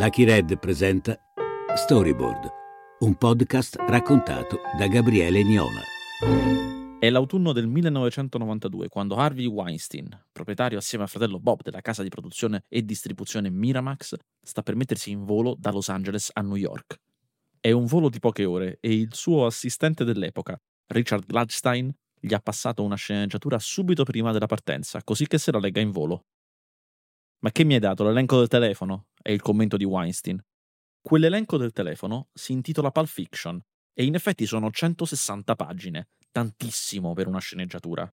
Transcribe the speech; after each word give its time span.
Lucky 0.00 0.24
Red 0.24 0.58
presenta 0.58 1.14
Storyboard, 1.76 2.48
un 3.00 3.16
podcast 3.16 3.76
raccontato 3.86 4.60
da 4.78 4.86
Gabriele 4.86 5.42
Niola. 5.42 5.82
È 6.98 7.10
l'autunno 7.10 7.52
del 7.52 7.66
1992 7.66 8.88
quando 8.88 9.16
Harvey 9.16 9.44
Weinstein, 9.44 10.08
proprietario 10.32 10.78
assieme 10.78 11.04
al 11.04 11.10
fratello 11.10 11.38
Bob 11.38 11.60
della 11.60 11.82
casa 11.82 12.02
di 12.02 12.08
produzione 12.08 12.64
e 12.70 12.82
distribuzione 12.82 13.50
Miramax, 13.50 14.14
sta 14.40 14.62
per 14.62 14.74
mettersi 14.74 15.10
in 15.10 15.26
volo 15.26 15.54
da 15.58 15.70
Los 15.70 15.90
Angeles 15.90 16.30
a 16.32 16.40
New 16.40 16.56
York. 16.56 16.98
È 17.60 17.70
un 17.70 17.84
volo 17.84 18.08
di 18.08 18.20
poche 18.20 18.46
ore 18.46 18.78
e 18.80 18.94
il 18.94 19.12
suo 19.12 19.44
assistente 19.44 20.04
dell'epoca, 20.04 20.58
Richard 20.86 21.26
Gladstein, 21.26 21.94
gli 22.18 22.32
ha 22.32 22.40
passato 22.40 22.82
una 22.82 22.96
sceneggiatura 22.96 23.58
subito 23.58 24.04
prima 24.04 24.32
della 24.32 24.46
partenza, 24.46 25.02
così 25.04 25.26
che 25.26 25.36
se 25.36 25.52
la 25.52 25.58
legga 25.58 25.82
in 25.82 25.90
volo. 25.90 26.24
Ma 27.42 27.50
che 27.52 27.64
mi 27.64 27.72
hai 27.74 27.80
dato? 27.80 28.04
L'elenco 28.04 28.38
del 28.38 28.48
telefono? 28.48 29.06
È 29.20 29.30
il 29.30 29.40
commento 29.40 29.78
di 29.78 29.84
Weinstein. 29.84 30.38
Quell'elenco 31.00 31.56
del 31.56 31.72
telefono 31.72 32.28
si 32.34 32.52
intitola 32.52 32.90
Pulp 32.90 33.06
Fiction 33.06 33.58
e 33.94 34.04
in 34.04 34.14
effetti 34.14 34.44
sono 34.44 34.70
160 34.70 35.56
pagine, 35.56 36.08
tantissimo 36.30 37.14
per 37.14 37.26
una 37.28 37.38
sceneggiatura. 37.38 38.10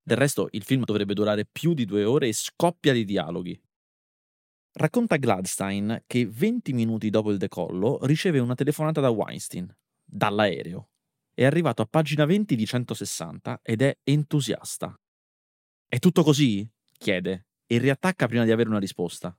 Del 0.00 0.16
resto 0.16 0.48
il 0.52 0.62
film 0.62 0.84
dovrebbe 0.84 1.14
durare 1.14 1.44
più 1.44 1.74
di 1.74 1.84
due 1.84 2.04
ore 2.04 2.28
e 2.28 2.32
scoppia 2.32 2.92
di 2.92 3.04
dialoghi. 3.04 3.60
Racconta 4.74 5.16
Gladstein 5.16 6.04
che 6.06 6.26
20 6.26 6.72
minuti 6.72 7.10
dopo 7.10 7.32
il 7.32 7.38
decollo 7.38 7.98
riceve 8.06 8.38
una 8.38 8.54
telefonata 8.54 9.00
da 9.00 9.10
Weinstein, 9.10 9.76
dall'aereo. 10.04 10.90
È 11.34 11.44
arrivato 11.44 11.82
a 11.82 11.86
pagina 11.86 12.24
20 12.24 12.54
di 12.54 12.64
160 12.64 13.60
ed 13.60 13.82
è 13.82 13.98
entusiasta. 14.04 14.96
È 15.88 15.98
tutto 15.98 16.22
così? 16.22 16.68
chiede 16.96 17.47
e 17.68 17.78
riattacca 17.78 18.26
prima 18.26 18.44
di 18.44 18.50
avere 18.50 18.68
una 18.68 18.80
risposta. 18.80 19.36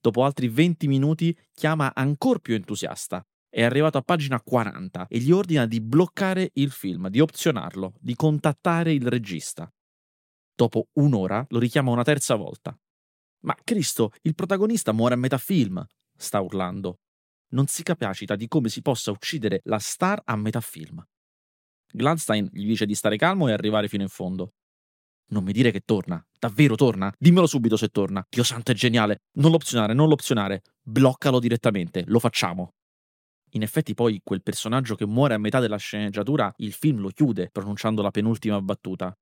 Dopo 0.00 0.24
altri 0.24 0.48
20 0.48 0.86
minuti 0.86 1.36
chiama 1.52 1.92
ancora 1.94 2.38
più 2.38 2.54
entusiasta. 2.54 3.26
È 3.48 3.62
arrivato 3.62 3.98
a 3.98 4.02
pagina 4.02 4.40
40 4.40 5.06
e 5.08 5.18
gli 5.18 5.30
ordina 5.30 5.66
di 5.66 5.80
bloccare 5.80 6.50
il 6.54 6.70
film, 6.70 7.08
di 7.08 7.20
opzionarlo, 7.20 7.94
di 7.98 8.14
contattare 8.14 8.92
il 8.92 9.06
regista. 9.08 9.72
Dopo 10.54 10.88
un'ora 10.94 11.44
lo 11.48 11.58
richiama 11.58 11.90
una 11.90 12.04
terza 12.04 12.34
volta. 12.34 12.78
Ma 13.40 13.56
Cristo, 13.64 14.12
il 14.22 14.34
protagonista 14.34 14.92
muore 14.92 15.14
a 15.14 15.18
metà 15.18 15.38
film, 15.38 15.84
sta 16.16 16.40
urlando. 16.40 17.00
Non 17.50 17.66
si 17.66 17.82
capacita 17.82 18.36
di 18.36 18.48
come 18.48 18.68
si 18.68 18.82
possa 18.82 19.10
uccidere 19.10 19.60
la 19.64 19.78
star 19.78 20.20
a 20.24 20.36
metà 20.36 20.60
film. 20.60 21.04
Gladstein 21.92 22.48
gli 22.52 22.66
dice 22.66 22.86
di 22.86 22.94
stare 22.94 23.16
calmo 23.16 23.48
e 23.48 23.52
arrivare 23.52 23.88
fino 23.88 24.02
in 24.02 24.08
fondo. 24.08 24.54
Non 25.32 25.44
mi 25.44 25.52
dire 25.52 25.70
che 25.70 25.80
torna. 25.80 26.24
Davvero 26.38 26.76
torna? 26.76 27.12
Dimmelo 27.18 27.46
subito 27.46 27.76
se 27.76 27.88
torna. 27.88 28.24
Dio 28.28 28.44
santo 28.44 28.70
è 28.70 28.74
geniale. 28.74 29.22
Non 29.38 29.50
l'opzionare, 29.50 29.94
non 29.94 30.08
l'opzionare. 30.08 30.62
Bloccalo 30.82 31.38
direttamente. 31.40 32.04
Lo 32.06 32.18
facciamo. 32.18 32.74
In 33.54 33.62
effetti 33.62 33.94
poi 33.94 34.20
quel 34.22 34.42
personaggio 34.42 34.94
che 34.94 35.06
muore 35.06 35.34
a 35.34 35.38
metà 35.38 35.58
della 35.58 35.76
sceneggiatura, 35.76 36.52
il 36.58 36.72
film 36.72 37.00
lo 37.00 37.08
chiude 37.08 37.48
pronunciando 37.50 38.02
la 38.02 38.10
penultima 38.10 38.60
battuta. 38.60 39.14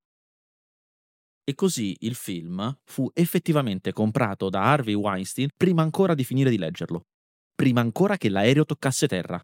E 1.45 1.55
così 1.55 1.97
il 2.01 2.15
film 2.15 2.77
fu 2.85 3.09
effettivamente 3.15 3.93
comprato 3.93 4.49
da 4.51 4.63
Harvey 4.63 4.95
Weinstein 4.95 5.49
prima 5.57 5.83
ancora 5.83 6.15
di 6.15 6.25
finire 6.25 6.51
di 6.51 6.59
leggerlo. 6.59 7.07
Prima 7.55 7.81
ancora 7.81 8.17
che 8.17 8.29
l'aereo 8.29 8.65
toccasse 8.65 9.07
terra. 9.07 9.41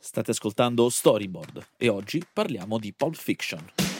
State 0.00 0.30
ascoltando 0.30 0.88
Storyboard 0.88 1.72
e 1.76 1.88
oggi 1.88 2.22
parliamo 2.32 2.78
di 2.78 2.92
Pulp 2.94 3.16
Fiction. 3.16 3.97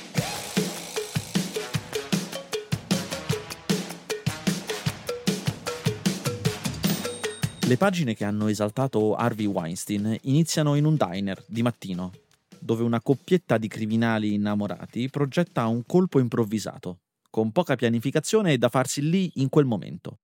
Le 7.68 7.76
pagine 7.76 8.14
che 8.14 8.24
hanno 8.24 8.46
esaltato 8.48 9.14
Harvey 9.14 9.44
Weinstein 9.44 10.16
iniziano 10.22 10.74
in 10.74 10.86
un 10.86 10.96
diner 10.96 11.44
di 11.46 11.60
mattino, 11.60 12.12
dove 12.58 12.82
una 12.82 13.02
coppietta 13.02 13.58
di 13.58 13.68
criminali 13.68 14.32
innamorati 14.32 15.10
progetta 15.10 15.66
un 15.66 15.84
colpo 15.84 16.18
improvvisato, 16.18 17.00
con 17.28 17.52
poca 17.52 17.76
pianificazione 17.76 18.56
da 18.56 18.70
farsi 18.70 19.06
lì 19.06 19.32
in 19.34 19.50
quel 19.50 19.66
momento. 19.66 20.20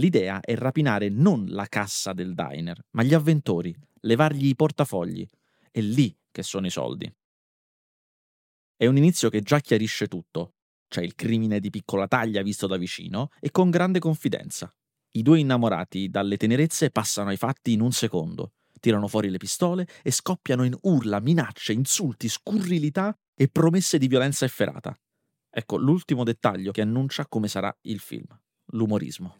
L'idea 0.00 0.40
è 0.40 0.56
rapinare 0.56 1.10
non 1.10 1.46
la 1.46 1.66
cassa 1.66 2.12
del 2.12 2.34
diner, 2.34 2.84
ma 2.90 3.04
gli 3.04 3.14
avventori, 3.14 3.72
levargli 4.00 4.48
i 4.48 4.56
portafogli. 4.56 5.24
È 5.70 5.80
lì 5.80 6.12
che 6.32 6.42
sono 6.42 6.66
i 6.66 6.70
soldi. 6.70 7.08
È 8.74 8.86
un 8.86 8.96
inizio 8.96 9.28
che 9.28 9.42
già 9.42 9.60
chiarisce 9.60 10.08
tutto. 10.08 10.54
C'è 10.88 11.02
il 11.02 11.14
crimine 11.14 11.60
di 11.60 11.70
piccola 11.70 12.08
taglia 12.08 12.42
visto 12.42 12.66
da 12.66 12.76
vicino 12.76 13.30
e 13.38 13.52
con 13.52 13.70
grande 13.70 14.00
confidenza. 14.00 14.74
I 15.12 15.22
due 15.22 15.40
innamorati 15.40 16.08
dalle 16.08 16.36
tenerezze 16.36 16.90
passano 16.90 17.30
ai 17.30 17.36
fatti 17.36 17.72
in 17.72 17.80
un 17.80 17.90
secondo, 17.90 18.52
tirano 18.78 19.08
fuori 19.08 19.28
le 19.28 19.38
pistole 19.38 19.88
e 20.02 20.12
scoppiano 20.12 20.62
in 20.62 20.76
urla, 20.82 21.18
minacce, 21.18 21.72
insulti, 21.72 22.28
scurrilità 22.28 23.16
e 23.34 23.48
promesse 23.48 23.98
di 23.98 24.06
violenza 24.06 24.44
efferata. 24.44 24.96
Ecco 25.52 25.76
l'ultimo 25.78 26.22
dettaglio 26.22 26.70
che 26.70 26.80
annuncia 26.80 27.26
come 27.26 27.48
sarà 27.48 27.76
il 27.82 27.98
film, 27.98 28.26
l'umorismo. 28.66 29.38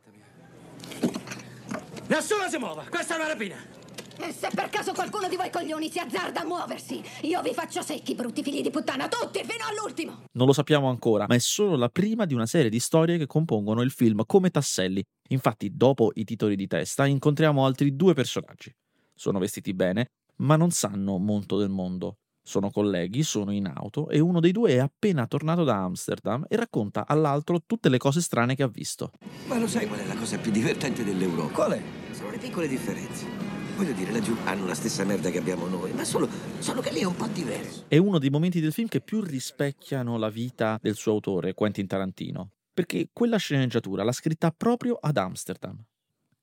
Nessuno 2.09 2.48
si 2.48 2.59
muova, 2.59 2.84
questa 2.91 3.14
è 3.14 3.19
una 3.19 3.28
rapina! 3.28 3.79
E 4.22 4.32
se 4.32 4.48
per 4.54 4.69
caso 4.69 4.92
qualcuno 4.92 5.28
di 5.28 5.36
voi 5.36 5.50
coglioni 5.50 5.91
si 5.91 5.98
azzarda 5.98 6.42
a 6.42 6.44
muoversi, 6.44 7.03
io 7.22 7.41
vi 7.41 7.54
faccio 7.54 7.81
secchi, 7.81 8.14
brutti 8.14 8.42
figli 8.42 8.60
di 8.60 8.70
puttana, 8.70 9.08
tutti, 9.08 9.38
fino 9.41 9.64
all'ultimo! 9.69 10.25
Non 10.32 10.47
lo 10.47 10.53
sappiamo 10.53 10.91
ancora, 10.91 11.25
ma 11.26 11.34
è 11.34 11.38
solo 11.38 11.75
la 11.75 11.88
prima 11.88 12.26
di 12.26 12.34
una 12.34 12.47
serie 12.47 12.69
di 12.69 12.80
storie 12.80 13.16
che 13.16 13.26
compongono 13.26 13.80
il 13.80 13.91
film 13.91 14.22
come 14.26 14.50
tasselli. 14.50 15.03
Infatti, 15.28 15.75
dopo 15.75 16.10
i 16.14 16.25
titoli 16.25 16.54
di 16.54 16.66
testa, 16.66 17.06
incontriamo 17.06 17.64
altri 17.64 17.97
due 17.97 18.12
personaggi. 18.12 18.70
Sono 19.14 19.38
vestiti 19.38 19.72
bene, 19.72 20.10
ma 20.36 20.56
non 20.56 20.70
sanno 20.70 21.16
molto 21.16 21.56
del 21.56 21.70
mondo. 21.70 22.16
Sono 22.42 22.70
colleghi, 22.70 23.22
sono 23.22 23.53
in 23.53 23.66
auto 23.66 24.09
e 24.09 24.19
uno 24.19 24.41
dei 24.41 24.53
due 24.53 24.72
è 24.72 24.78
appena 24.78 25.26
tornato 25.26 25.64
da 25.64 25.76
Amsterdam 25.76 26.44
e 26.48 26.56
racconta 26.56 27.06
all'altro 27.06 27.60
tutte 27.64 27.88
le 27.88 27.98
cose 27.98 28.20
strane 28.20 28.54
che 28.54 28.62
ha 28.62 28.69
visto. 28.69 29.12
Ma 29.47 29.59
lo 29.59 29.66
sai 29.66 29.86
qual 29.86 30.00
è 30.00 30.06
la 30.06 30.16
cosa 30.16 30.38
più 30.38 30.50
divertente 30.50 31.04
dell'Europa? 31.04 31.53
Qual 31.53 31.72
è? 31.72 31.82
Sono 32.12 32.30
le 32.30 32.38
piccole 32.38 32.66
differenze. 32.66 33.59
Voglio 33.80 33.92
dire, 33.94 34.12
laggiù 34.12 34.36
hanno 34.44 34.66
la 34.66 34.74
stessa 34.74 35.04
merda 35.04 35.30
che 35.30 35.38
abbiamo 35.38 35.66
noi, 35.66 35.94
ma 35.94 36.04
solo, 36.04 36.28
solo 36.58 36.82
che 36.82 36.92
lì 36.92 37.00
è 37.00 37.04
un 37.04 37.16
po' 37.16 37.26
diverso. 37.28 37.86
È 37.88 37.96
uno 37.96 38.18
dei 38.18 38.28
momenti 38.28 38.60
del 38.60 38.74
film 38.74 38.88
che 38.88 39.00
più 39.00 39.22
rispecchiano 39.22 40.18
la 40.18 40.28
vita 40.28 40.78
del 40.82 40.96
suo 40.96 41.12
autore, 41.12 41.54
Quentin 41.54 41.86
Tarantino, 41.86 42.50
perché 42.74 43.08
quella 43.10 43.38
sceneggiatura 43.38 44.04
l'ha 44.04 44.12
scritta 44.12 44.50
proprio 44.50 44.98
ad 45.00 45.16
Amsterdam. 45.16 45.82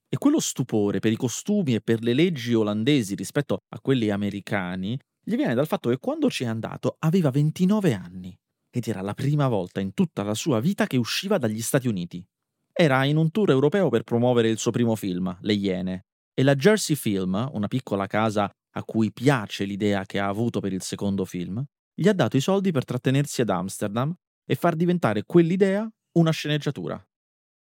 E 0.10 0.18
quello 0.18 0.40
stupore 0.40 0.98
per 0.98 1.12
i 1.12 1.16
costumi 1.16 1.76
e 1.76 1.82
per 1.82 2.02
le 2.02 2.14
leggi 2.14 2.56
olandesi 2.56 3.14
rispetto 3.14 3.60
a 3.70 3.80
quelli 3.82 4.10
americani 4.10 5.00
gli 5.24 5.36
viene 5.36 5.54
dal 5.54 5.68
fatto 5.68 5.92
che 5.92 6.00
quando 6.00 6.32
ci 6.32 6.44
è 6.44 6.48
andato 6.48 6.96
aveva 6.98 7.30
29 7.30 7.94
anni 7.94 8.36
ed 8.72 8.88
era 8.88 9.02
la 9.02 9.14
prima 9.14 9.48
volta 9.48 9.80
in 9.80 9.94
tutta 9.94 10.24
la 10.24 10.34
sua 10.34 10.60
vita 10.60 10.88
che 10.88 10.98
usciva 10.98 11.38
dagli 11.38 11.62
Stati 11.62 11.88
Uniti. 11.88 12.26
Era 12.74 13.06
in 13.06 13.16
un 13.16 13.30
tour 13.30 13.52
europeo 13.52 13.90
per 13.90 14.02
promuovere 14.02 14.50
il 14.50 14.58
suo 14.58 14.72
primo 14.72 14.96
film, 14.96 15.38
Le 15.42 15.54
Iene, 15.54 16.06
e 16.40 16.44
la 16.44 16.54
Jersey 16.54 16.96
Film, 16.96 17.50
una 17.54 17.68
piccola 17.68 18.06
casa 18.06 18.48
a 18.48 18.84
cui 18.84 19.12
piace 19.12 19.64
l'idea 19.64 20.06
che 20.06 20.20
ha 20.20 20.28
avuto 20.28 20.60
per 20.60 20.72
il 20.72 20.84
secondo 20.84 21.26
film, 21.26 21.66
gli 21.96 22.08
ha 22.08 22.14
dato 22.14 22.38
i 22.38 22.42
soldi 22.42 22.70
per 22.70 22.86
trattenersi 22.86 23.42
ad 23.42 23.50
Amsterdam 23.50 24.14
e 24.46 24.54
far 24.54 24.76
diventare 24.76 25.24
quell'idea 25.24 25.92
una 26.12 26.30
sceneggiatura. 26.30 27.04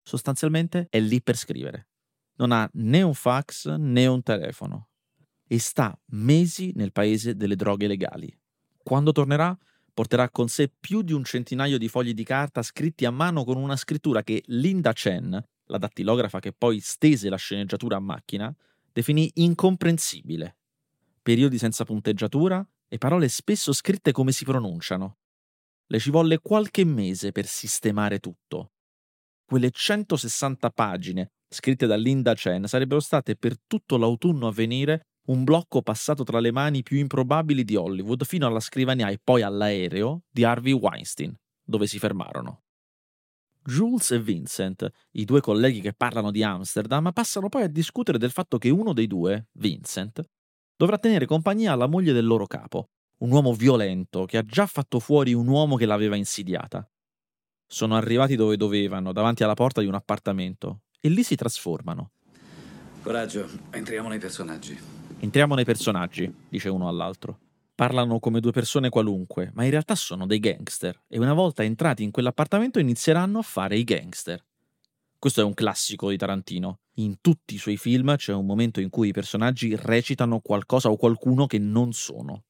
Sostanzialmente 0.04 0.88
è 0.90 1.00
lì 1.00 1.22
per 1.22 1.38
scrivere. 1.38 1.88
Non 2.36 2.52
ha 2.52 2.70
né 2.74 3.02
un 3.02 3.14
fax 3.14 3.76
né 3.78 4.08
un 4.08 4.22
telefono 4.24 4.90
e 5.48 5.58
sta 5.58 5.98
mesi 6.08 6.74
nel 6.76 6.92
paese 6.92 7.38
delle 7.38 7.56
droghe 7.56 7.88
legali. 7.88 8.38
Quando 8.84 9.14
tornerà, 9.14 9.58
porterà 9.94 10.30
con 10.30 10.50
sé 10.50 10.68
più 10.68 11.02
di 11.02 11.14
un 11.14 11.24
centinaio 11.24 11.78
di 11.78 11.88
fogli 11.88 12.14
di 12.14 12.26
carta 12.26 12.62
scritti 12.62 13.06
a 13.06 13.12
mano 13.12 13.46
con 13.46 13.56
una 13.56 13.78
scrittura 13.78 14.22
che 14.22 14.44
Linda 14.48 14.92
Chen, 14.92 15.42
la 15.70 15.78
dattilografa 15.78 16.40
che 16.40 16.52
poi 16.52 16.80
stese 16.80 17.30
la 17.30 17.38
sceneggiatura 17.38 17.96
a 17.98 18.00
macchina, 18.00 18.54
definì 18.92 19.30
incomprensibile. 19.36 20.58
Periodi 21.22 21.58
senza 21.58 21.86
punteggiatura 21.86 22.66
e 22.88 22.98
parole 22.98 23.30
spesso 23.30 23.72
scritte 23.72 24.12
come 24.12 24.32
si 24.32 24.46
pronunciano. 24.46 25.18
Le 25.88 26.00
ci 26.00 26.10
volle 26.10 26.40
qualche 26.40 26.84
mese 26.84 27.32
per 27.32 27.46
sistemare 27.46 28.20
tutto. 28.20 28.72
Quelle 29.46 29.72
160 29.72 30.70
pagine 30.72 31.32
scritte 31.48 31.88
da 31.88 31.96
Linda 31.96 32.34
Chen 32.36 32.68
sarebbero 32.68 33.00
state 33.00 33.36
per 33.36 33.56
tutto 33.66 33.98
l'autunno 33.98 34.48
a 34.48 34.52
venire 34.52 35.08
un 35.30 35.44
blocco 35.44 35.82
passato 35.82 36.24
tra 36.24 36.40
le 36.40 36.52
mani 36.52 36.84
più 36.84 36.98
improbabili 36.98 37.64
di 37.64 37.76
Hollywood 37.76 38.26
fino 38.26 38.48
alla 38.48 38.60
scrivania 38.60 39.10
e 39.10 39.20
poi 39.24 39.44
all'aereo 39.44 40.24
di 40.30 40.44
Harvey 40.44 40.74
Weinstein, 40.74 41.36
dove 41.64 41.86
si 41.88 42.00
fermarono. 42.00 42.64
Jules 43.70 44.10
e 44.12 44.20
Vincent, 44.20 44.90
i 45.12 45.26
due 45.26 45.42
colleghi 45.42 45.80
che 45.80 45.94
parlano 45.94 46.32
di 46.32 46.42
Amsterdam, 46.42 47.12
passano 47.14 47.50
poi 47.50 47.62
a 47.62 47.68
discutere 47.68 48.18
del 48.18 48.32
fatto 48.32 48.58
che 48.58 48.72
uno 48.72 48.94
dei 48.94 49.06
due, 49.06 49.50
Vincent, 49.54 50.24
dovrà 50.76 50.98
tenere 50.98 51.28
compagnia 51.28 51.74
alla 51.74 51.86
moglie 51.86 52.12
del 52.12 52.26
loro 52.26 52.48
capo, 52.48 52.90
un 53.20 53.32
uomo 53.32 53.54
violento 53.54 54.26
che 54.26 54.38
ha 54.38 54.44
già 54.44 54.66
fatto 54.66 55.00
fuori 55.00 55.34
un 55.34 55.48
uomo 55.48 55.76
che 55.76 55.86
l'aveva 55.86 56.16
insidiata. 56.16 56.90
Sono 57.68 57.96
arrivati 57.96 58.36
dove 58.36 58.58
dovevano, 58.58 59.14
davanti 59.14 59.44
alla 59.44 59.54
porta 59.54 59.82
di 59.82 59.88
un 59.88 59.94
appartamento, 59.94 60.82
e 61.00 61.10
lì 61.10 61.22
si 61.22 61.36
trasformano. 61.36 62.12
Coraggio, 63.04 63.48
entriamo 63.70 64.10
nei 64.10 64.20
personaggi. 64.20 64.78
Entriamo 65.20 65.54
nei 65.54 65.66
personaggi, 65.66 66.34
dice 66.50 66.70
uno 66.70 66.88
all'altro. 66.88 67.49
Parlano 67.80 68.20
come 68.20 68.42
due 68.42 68.52
persone 68.52 68.90
qualunque, 68.90 69.52
ma 69.54 69.64
in 69.64 69.70
realtà 69.70 69.96
sono 69.96 70.26
dei 70.26 70.40
gangster 70.40 71.02
e 71.08 71.18
una 71.18 71.32
volta 71.32 71.64
entrati 71.64 72.04
in 72.04 72.12
quell'appartamento 72.12 72.78
inizieranno 72.78 73.40
a 73.40 73.42
fare 73.42 73.78
i 73.78 73.86
gangster. 73.86 74.44
Questo 75.18 75.40
è 75.40 75.46
un 75.46 75.54
classico 75.54 76.10
di 76.10 76.18
Tarantino. 76.18 76.80
In 76.96 77.22
tutti 77.22 77.54
i 77.54 77.58
suoi 77.58 77.78
film 77.78 78.18
c'è 78.18 78.34
un 78.34 78.46
momento 78.46 78.82
in 78.82 78.90
cui 78.90 79.08
i 79.08 79.14
personaggi 79.14 79.78
recitano 79.78 80.42
qualcosa 80.42 80.90
o 80.90 80.98
qualcuno 80.98 81.46
che 81.48 81.58
non 81.58 81.94
sono. 81.94 82.44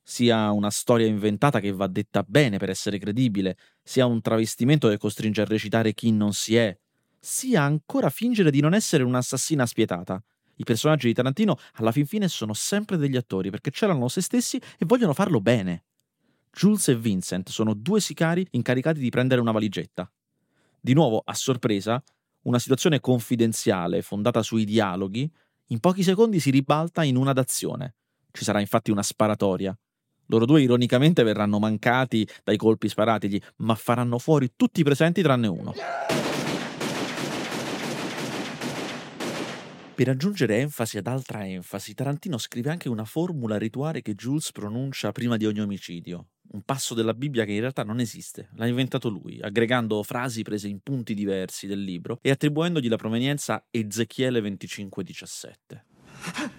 Sia 0.00 0.52
una 0.52 0.70
storia 0.70 1.08
inventata 1.08 1.58
che 1.58 1.72
va 1.72 1.88
detta 1.88 2.22
bene 2.24 2.58
per 2.58 2.70
essere 2.70 2.98
credibile, 2.98 3.56
sia 3.82 4.06
un 4.06 4.20
travestimento 4.20 4.88
che 4.88 4.96
costringe 4.96 5.40
a 5.40 5.44
recitare 5.46 5.92
chi 5.92 6.12
non 6.12 6.32
si 6.32 6.54
è, 6.54 6.78
sia 7.18 7.62
ancora 7.62 8.10
fingere 8.10 8.52
di 8.52 8.60
non 8.60 8.74
essere 8.74 9.02
un'assassina 9.02 9.66
spietata. 9.66 10.22
I 10.58 10.64
personaggi 10.64 11.08
di 11.08 11.14
Tarantino 11.14 11.56
alla 11.74 11.92
fin 11.92 12.06
fine 12.06 12.28
sono 12.28 12.52
sempre 12.52 12.96
degli 12.96 13.16
attori 13.16 13.50
perché 13.50 13.70
celano 13.70 14.08
se 14.08 14.20
stessi 14.20 14.56
e 14.56 14.84
vogliono 14.84 15.14
farlo 15.14 15.40
bene. 15.40 15.84
Jules 16.52 16.88
e 16.88 16.96
Vincent 16.96 17.50
sono 17.50 17.74
due 17.74 18.00
sicari 18.00 18.46
incaricati 18.52 18.98
di 18.98 19.10
prendere 19.10 19.40
una 19.40 19.52
valigetta. 19.52 20.10
Di 20.80 20.94
nuovo, 20.94 21.22
a 21.24 21.34
sorpresa, 21.34 22.02
una 22.42 22.58
situazione 22.58 23.00
confidenziale 23.00 24.02
fondata 24.02 24.42
sui 24.42 24.64
dialoghi 24.64 25.30
in 25.70 25.80
pochi 25.80 26.02
secondi 26.02 26.40
si 26.40 26.50
ribalta 26.50 27.02
in 27.02 27.16
una 27.16 27.32
d'azione. 27.32 27.94
Ci 28.32 28.42
sarà 28.42 28.60
infatti 28.60 28.90
una 28.90 29.02
sparatoria. 29.02 29.76
Loro 30.26 30.44
due 30.44 30.62
ironicamente 30.62 31.22
verranno 31.22 31.58
mancati 31.58 32.26
dai 32.42 32.56
colpi 32.56 32.88
sparatigli, 32.88 33.40
ma 33.56 33.74
faranno 33.74 34.18
fuori 34.18 34.52
tutti 34.56 34.80
i 34.80 34.84
presenti 34.84 35.22
tranne 35.22 35.46
uno. 35.46 35.74
Per 39.98 40.08
aggiungere 40.08 40.60
enfasi 40.60 40.96
ad 40.96 41.08
altra 41.08 41.44
enfasi, 41.44 41.92
Tarantino 41.92 42.38
scrive 42.38 42.70
anche 42.70 42.88
una 42.88 43.04
formula 43.04 43.58
rituale 43.58 44.00
che 44.00 44.14
Jules 44.14 44.52
pronuncia 44.52 45.10
prima 45.10 45.36
di 45.36 45.44
ogni 45.44 45.58
omicidio, 45.58 46.28
un 46.52 46.62
passo 46.62 46.94
della 46.94 47.14
Bibbia 47.14 47.44
che 47.44 47.50
in 47.50 47.58
realtà 47.58 47.82
non 47.82 47.98
esiste, 47.98 48.48
l'ha 48.54 48.68
inventato 48.68 49.08
lui, 49.08 49.40
aggregando 49.40 50.00
frasi 50.04 50.42
prese 50.42 50.68
in 50.68 50.78
punti 50.84 51.14
diversi 51.14 51.66
del 51.66 51.82
libro 51.82 52.20
e 52.22 52.30
attribuendogli 52.30 52.88
la 52.88 52.94
provenienza 52.94 53.66
Ezechiele 53.72 54.40
25:17. 54.40 55.84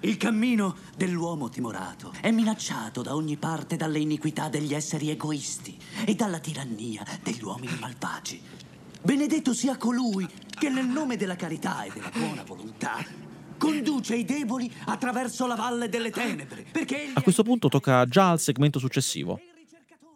Il 0.01 0.17
cammino 0.17 0.75
dell'uomo 0.97 1.47
timorato 1.47 2.11
è 2.19 2.31
minacciato 2.31 3.01
da 3.01 3.15
ogni 3.15 3.37
parte 3.37 3.77
dalle 3.77 3.99
iniquità 3.99 4.49
degli 4.49 4.73
esseri 4.73 5.11
egoisti 5.11 5.79
e 6.05 6.13
dalla 6.13 6.39
tirannia 6.39 7.05
degli 7.23 7.41
uomini 7.41 7.77
malvagi. 7.79 8.41
Benedetto 9.01 9.53
sia 9.53 9.77
colui 9.77 10.27
che 10.49 10.67
nel 10.67 10.87
nome 10.87 11.15
della 11.15 11.37
carità 11.37 11.83
e 11.83 11.91
della 11.93 12.11
buona 12.13 12.43
volontà 12.43 13.28
conduce 13.59 14.15
i 14.15 14.25
deboli 14.25 14.73
attraverso 14.85 15.45
la 15.45 15.53
valle 15.53 15.87
delle 15.89 16.09
tenebre. 16.09 16.65
Perché 16.71 17.11
A 17.13 17.21
questo 17.21 17.43
punto 17.43 17.67
tocca 17.67 18.05
già 18.05 18.31
al 18.31 18.39
segmento 18.39 18.79
successivo, 18.79 19.39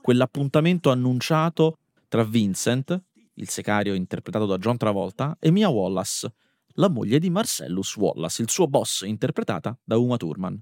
quell'appuntamento 0.01 0.89
annunciato 0.89 1.77
tra 2.07 2.23
Vincent, 2.23 2.99
il 3.35 3.49
secario 3.49 3.93
interpretato 3.93 4.47
da 4.47 4.57
John 4.57 4.77
Travolta, 4.77 5.37
e 5.39 5.51
Mia 5.51 5.69
Wallace, 5.69 6.33
la 6.75 6.89
moglie 6.89 7.19
di 7.19 7.29
Marcellus 7.29 7.95
Wallace, 7.97 8.41
il 8.41 8.49
suo 8.49 8.67
boss 8.67 9.01
interpretata 9.01 9.77
da 9.83 9.97
Uma 9.97 10.17
Thurman. 10.17 10.59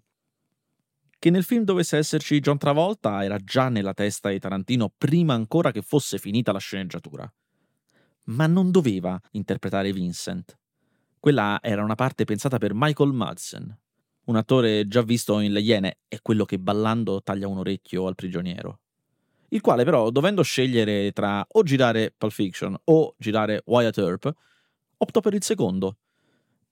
Che 1.17 1.29
nel 1.29 1.43
film 1.43 1.63
dovesse 1.63 1.97
esserci 1.97 2.39
John 2.39 2.57
Travolta 2.57 3.23
era 3.23 3.37
già 3.37 3.69
nella 3.69 3.93
testa 3.93 4.29
di 4.29 4.39
Tarantino 4.39 4.91
prima 4.97 5.33
ancora 5.33 5.71
che 5.71 5.83
fosse 5.83 6.17
finita 6.17 6.51
la 6.51 6.59
sceneggiatura. 6.59 7.31
Ma 8.25 8.47
non 8.47 8.71
doveva 8.71 9.19
interpretare 9.31 9.93
Vincent. 9.93 10.57
Quella 11.21 11.59
era 11.61 11.83
una 11.83 11.93
parte 11.93 12.23
pensata 12.23 12.57
per 12.57 12.71
Michael 12.73 13.11
Madsen, 13.11 13.77
un 14.23 14.35
attore 14.35 14.87
già 14.87 15.03
visto 15.03 15.39
in 15.39 15.51
Le 15.51 15.61
Iene 15.61 15.99
e 16.07 16.17
quello 16.19 16.45
che 16.45 16.57
ballando 16.57 17.21
taglia 17.21 17.47
un 17.47 17.59
orecchio 17.59 18.07
al 18.07 18.15
prigioniero. 18.15 18.79
Il 19.49 19.61
quale 19.61 19.83
però, 19.83 20.09
dovendo 20.09 20.41
scegliere 20.41 21.11
tra 21.11 21.45
o 21.47 21.61
girare 21.61 22.11
Pulp 22.17 22.31
Fiction 22.31 22.75
o 22.85 23.13
girare 23.19 23.61
Wyatt 23.67 23.99
Earp, 23.99 24.33
optò 24.97 25.19
per 25.19 25.35
il 25.35 25.43
secondo. 25.43 25.97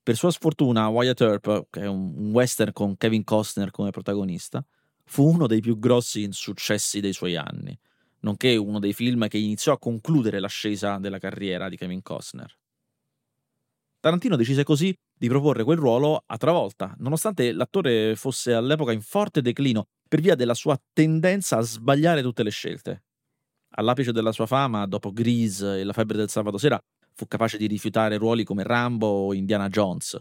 Per 0.01 0.16
sua 0.16 0.31
sfortuna, 0.31 0.88
Wyatt 0.88 1.22
Earp, 1.22 1.68
che 1.69 1.81
è 1.81 1.86
un 1.88 2.31
western 2.31 2.74
con 2.74 2.98
Kevin 2.98 3.24
Costner 3.24 3.69
come 3.69 3.92
protagonista, 3.92 4.66
fu 5.04 5.31
uno 5.31 5.46
dei 5.46 5.62
più 5.62 5.78
grossi 5.78 6.24
insuccessi 6.24 7.01
dei 7.01 7.13
suoi 7.13 7.36
anni, 7.36 7.78
nonché 8.22 8.56
uno 8.56 8.80
dei 8.80 8.94
film 8.94 9.28
che 9.28 9.38
iniziò 9.38 9.74
a 9.74 9.78
concludere 9.78 10.40
l'ascesa 10.40 10.98
della 10.98 11.19
carriera 11.19 11.69
di 11.69 11.78
Kevin 11.78 12.01
Costner. 12.01 12.51
Tarantino 14.01 14.38
decise 14.38 14.63
così 14.63 14.94
di 15.13 15.28
proporre 15.28 15.66
quel 15.66 15.78
ruolo 15.78 16.24
a 16.25 16.38
Travolta, 16.38 16.96
nonostante 17.00 17.51
l'attore 17.51 18.16
fosse 18.16 18.54
all'epoca 18.54 18.94
in 18.94 19.01
forte 19.01 19.42
declino 19.42 19.88
per 20.07 20.22
via 20.22 20.36
della 20.36 20.54
sua 20.54 20.80
tendenza 20.94 21.57
a 21.57 21.62
sbagliare 21.62 22.22
tutte 22.22 22.44
le 22.44 22.50
scelte. 22.50 23.04
All'apice 23.72 24.13
della 24.13 24.31
sua 24.31 24.46
fama, 24.46 24.86
dopo 24.86 25.12
Grease 25.12 25.80
e 25.80 25.84
La 25.84 25.92
febbre 25.92 26.16
del 26.16 26.30
sabato 26.30 26.57
sera, 26.57 26.80
fu 27.13 27.28
capace 27.28 27.57
di 27.57 27.68
rifiutare 27.68 28.16
ruoli 28.16 28.46
come 28.46 28.63
Rambo 28.63 29.07
o 29.07 29.34
Indiana 29.34 29.68
Jones. 29.68 30.18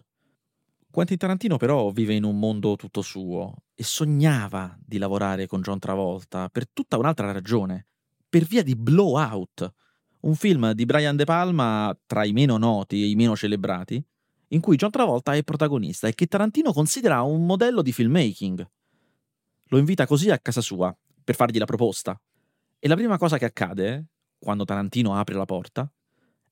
Quentin 0.91 1.17
Tarantino 1.17 1.57
però 1.57 1.91
vive 1.91 2.15
in 2.15 2.25
un 2.25 2.37
mondo 2.37 2.75
tutto 2.75 3.01
suo 3.01 3.55
e 3.75 3.85
sognava 3.85 4.77
di 4.85 4.99
lavorare 4.99 5.47
con 5.47 5.61
John 5.61 5.79
Travolta 5.79 6.49
per 6.49 6.69
tutta 6.69 6.99
un'altra 6.99 7.31
ragione, 7.31 7.87
per 8.29 8.43
via 8.43 8.65
di 8.65 8.75
Blowout, 8.75 9.73
un 10.21 10.35
film 10.35 10.73
di 10.73 10.85
Brian 10.85 11.17
De 11.17 11.25
Palma 11.25 11.97
tra 12.07 12.25
i 12.25 12.33
meno 12.33 12.57
noti 12.57 13.03
e 13.03 13.09
i 13.09 13.15
meno 13.15 13.37
celebrati, 13.37 14.03
in 14.49 14.61
cui 14.61 14.77
John 14.77 14.91
Travolta 14.91 15.35
è 15.35 15.43
protagonista 15.43 16.09
e 16.09 16.15
che 16.15 16.27
Tarantino 16.27 16.73
considera 16.73 17.23
un 17.23 17.45
modello 17.45 17.83
di 17.83 17.93
filmmaking. 17.93 18.69
Lo 19.67 19.79
invita 19.79 20.07
così 20.07 20.31
a 20.31 20.39
casa 20.39 20.61
sua 20.61 20.97
per 21.23 21.35
fargli 21.35 21.59
la 21.59 21.67
proposta. 21.67 22.19
E 22.79 22.89
la 22.89 22.95
prima 22.95 23.19
cosa 23.19 23.39
che 23.39 23.45
accade, 23.45 24.07
quando 24.39 24.65
Tarantino 24.65 25.15
apre 25.15 25.35
la 25.35 25.45
porta, 25.45 25.91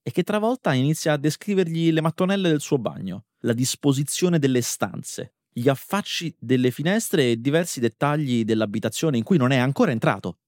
è 0.02 0.10
che 0.10 0.22
Travolta 0.22 0.72
inizia 0.72 1.14
a 1.14 1.16
descrivergli 1.16 1.90
le 1.90 2.00
mattonelle 2.00 2.48
del 2.48 2.60
suo 2.60 2.78
bagno, 2.78 3.24
la 3.40 3.52
disposizione 3.52 4.38
delle 4.38 4.60
stanze, 4.60 5.32
gli 5.50 5.68
affacci 5.68 6.34
delle 6.38 6.70
finestre 6.70 7.30
e 7.30 7.40
diversi 7.40 7.80
dettagli 7.80 8.44
dell'abitazione 8.44 9.16
in 9.16 9.24
cui 9.24 9.38
non 9.38 9.50
è 9.50 9.56
ancora 9.56 9.90
entrato. 9.90 10.38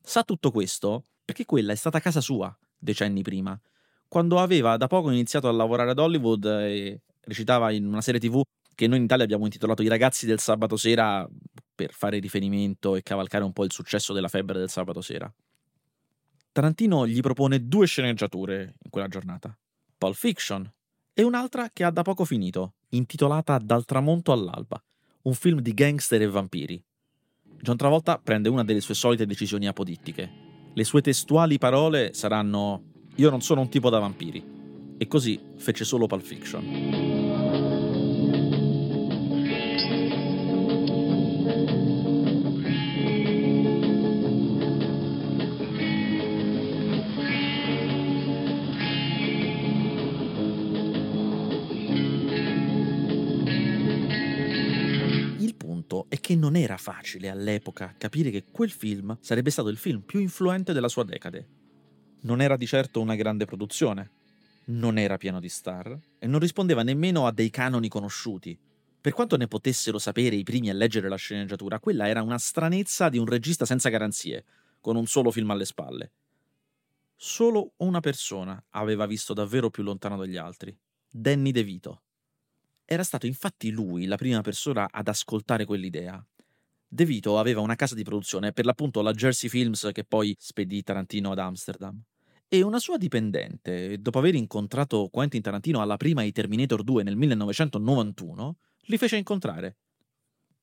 Sa 0.00 0.22
tutto 0.22 0.50
questo 0.50 1.04
perché 1.26 1.44
quella 1.44 1.72
è 1.72 1.76
stata 1.76 1.98
casa 1.98 2.20
sua 2.20 2.56
decenni 2.78 3.22
prima, 3.22 3.60
quando 4.08 4.38
aveva 4.38 4.76
da 4.76 4.86
poco 4.86 5.10
iniziato 5.10 5.48
a 5.48 5.52
lavorare 5.52 5.90
ad 5.90 5.98
Hollywood 5.98 6.44
e 6.44 7.00
recitava 7.22 7.72
in 7.72 7.84
una 7.84 8.00
serie 8.00 8.20
tv 8.20 8.40
che 8.74 8.86
noi 8.86 8.98
in 8.98 9.04
Italia 9.04 9.24
abbiamo 9.24 9.44
intitolato 9.44 9.82
I 9.82 9.88
ragazzi 9.88 10.24
del 10.24 10.38
sabato 10.38 10.76
sera 10.76 11.28
per 11.74 11.92
fare 11.92 12.20
riferimento 12.20 12.94
e 12.94 13.02
cavalcare 13.02 13.42
un 13.42 13.52
po' 13.52 13.64
il 13.64 13.72
successo 13.72 14.12
della 14.12 14.28
febbre 14.28 14.58
del 14.58 14.70
sabato 14.70 15.00
sera. 15.00 15.30
Tarantino 16.52 17.06
gli 17.06 17.20
propone 17.20 17.66
due 17.66 17.86
sceneggiature 17.86 18.74
in 18.82 18.90
quella 18.90 19.08
giornata, 19.08 19.58
Pulp 19.98 20.14
Fiction 20.14 20.72
e 21.12 21.22
un'altra 21.22 21.70
che 21.72 21.84
ha 21.84 21.90
da 21.90 22.02
poco 22.02 22.24
finito, 22.24 22.74
intitolata 22.90 23.58
Dal 23.58 23.84
tramonto 23.84 24.30
all'alba, 24.30 24.82
un 25.22 25.34
film 25.34 25.60
di 25.60 25.74
gangster 25.74 26.22
e 26.22 26.28
vampiri. 26.28 26.82
John 27.42 27.76
Travolta 27.76 28.18
prende 28.18 28.48
una 28.48 28.64
delle 28.64 28.80
sue 28.80 28.94
solite 28.94 29.26
decisioni 29.26 29.66
apodittiche, 29.66 30.45
le 30.76 30.84
sue 30.84 31.00
testuali 31.00 31.56
parole 31.56 32.12
saranno 32.12 32.82
Io 33.14 33.30
non 33.30 33.40
sono 33.40 33.62
un 33.62 33.70
tipo 33.70 33.88
da 33.88 33.98
vampiri. 33.98 34.44
E 34.98 35.06
così 35.06 35.40
fece 35.56 35.84
solo 35.84 36.06
Pulp 36.06 36.22
Fiction. 36.22 37.15
Che 56.08 56.36
non 56.36 56.56
era 56.56 56.76
facile 56.76 57.28
all'epoca 57.28 57.94
capire 57.96 58.30
che 58.30 58.44
quel 58.50 58.70
film 58.70 59.16
sarebbe 59.20 59.50
stato 59.50 59.68
il 59.68 59.76
film 59.76 60.00
più 60.00 60.20
influente 60.20 60.72
della 60.72 60.88
sua 60.88 61.04
decade. 61.04 61.48
Non 62.20 62.40
era 62.40 62.56
di 62.56 62.66
certo 62.66 63.00
una 63.00 63.14
grande 63.14 63.44
produzione, 63.44 64.10
non 64.66 64.98
era 64.98 65.16
pieno 65.16 65.40
di 65.40 65.48
star 65.48 65.98
e 66.18 66.26
non 66.26 66.40
rispondeva 66.40 66.82
nemmeno 66.82 67.26
a 67.26 67.32
dei 67.32 67.50
canoni 67.50 67.88
conosciuti. 67.88 68.58
Per 69.00 69.12
quanto 69.12 69.36
ne 69.36 69.46
potessero 69.46 69.98
sapere 69.98 70.34
i 70.34 70.42
primi 70.42 70.68
a 70.70 70.74
leggere 70.74 71.08
la 71.08 71.16
sceneggiatura, 71.16 71.78
quella 71.78 72.08
era 72.08 72.22
una 72.22 72.38
stranezza 72.38 73.08
di 73.08 73.18
un 73.18 73.26
regista 73.26 73.64
senza 73.64 73.88
garanzie, 73.88 74.44
con 74.80 74.96
un 74.96 75.06
solo 75.06 75.30
film 75.30 75.50
alle 75.50 75.64
spalle. 75.64 76.12
Solo 77.14 77.72
una 77.78 78.00
persona 78.00 78.62
aveva 78.70 79.06
visto 79.06 79.32
davvero 79.32 79.70
più 79.70 79.82
lontano 79.82 80.18
degli 80.18 80.36
altri, 80.36 80.76
Danny 81.08 81.50
DeVito. 81.50 82.02
Era 82.88 83.02
stato 83.02 83.26
infatti 83.26 83.70
lui 83.70 84.06
la 84.06 84.14
prima 84.16 84.42
persona 84.42 84.88
ad 84.88 85.08
ascoltare 85.08 85.64
quell'idea. 85.64 86.24
De 86.86 87.04
Vito 87.04 87.36
aveva 87.36 87.60
una 87.60 87.74
casa 87.74 87.96
di 87.96 88.04
produzione, 88.04 88.52
per 88.52 88.64
l'appunto 88.64 89.02
la 89.02 89.12
Jersey 89.12 89.50
Films 89.50 89.90
che 89.92 90.04
poi 90.04 90.36
spedì 90.38 90.84
Tarantino 90.84 91.32
ad 91.32 91.38
Amsterdam. 91.40 92.00
E 92.46 92.62
una 92.62 92.78
sua 92.78 92.96
dipendente, 92.96 93.98
dopo 94.00 94.20
aver 94.20 94.36
incontrato 94.36 95.08
Quentin 95.10 95.42
Tarantino 95.42 95.80
alla 95.80 95.96
prima 95.96 96.22
di 96.22 96.30
Terminator 96.30 96.84
2 96.84 97.02
nel 97.02 97.16
1991, 97.16 98.56
li 98.82 98.98
fece 98.98 99.16
incontrare. 99.16 99.78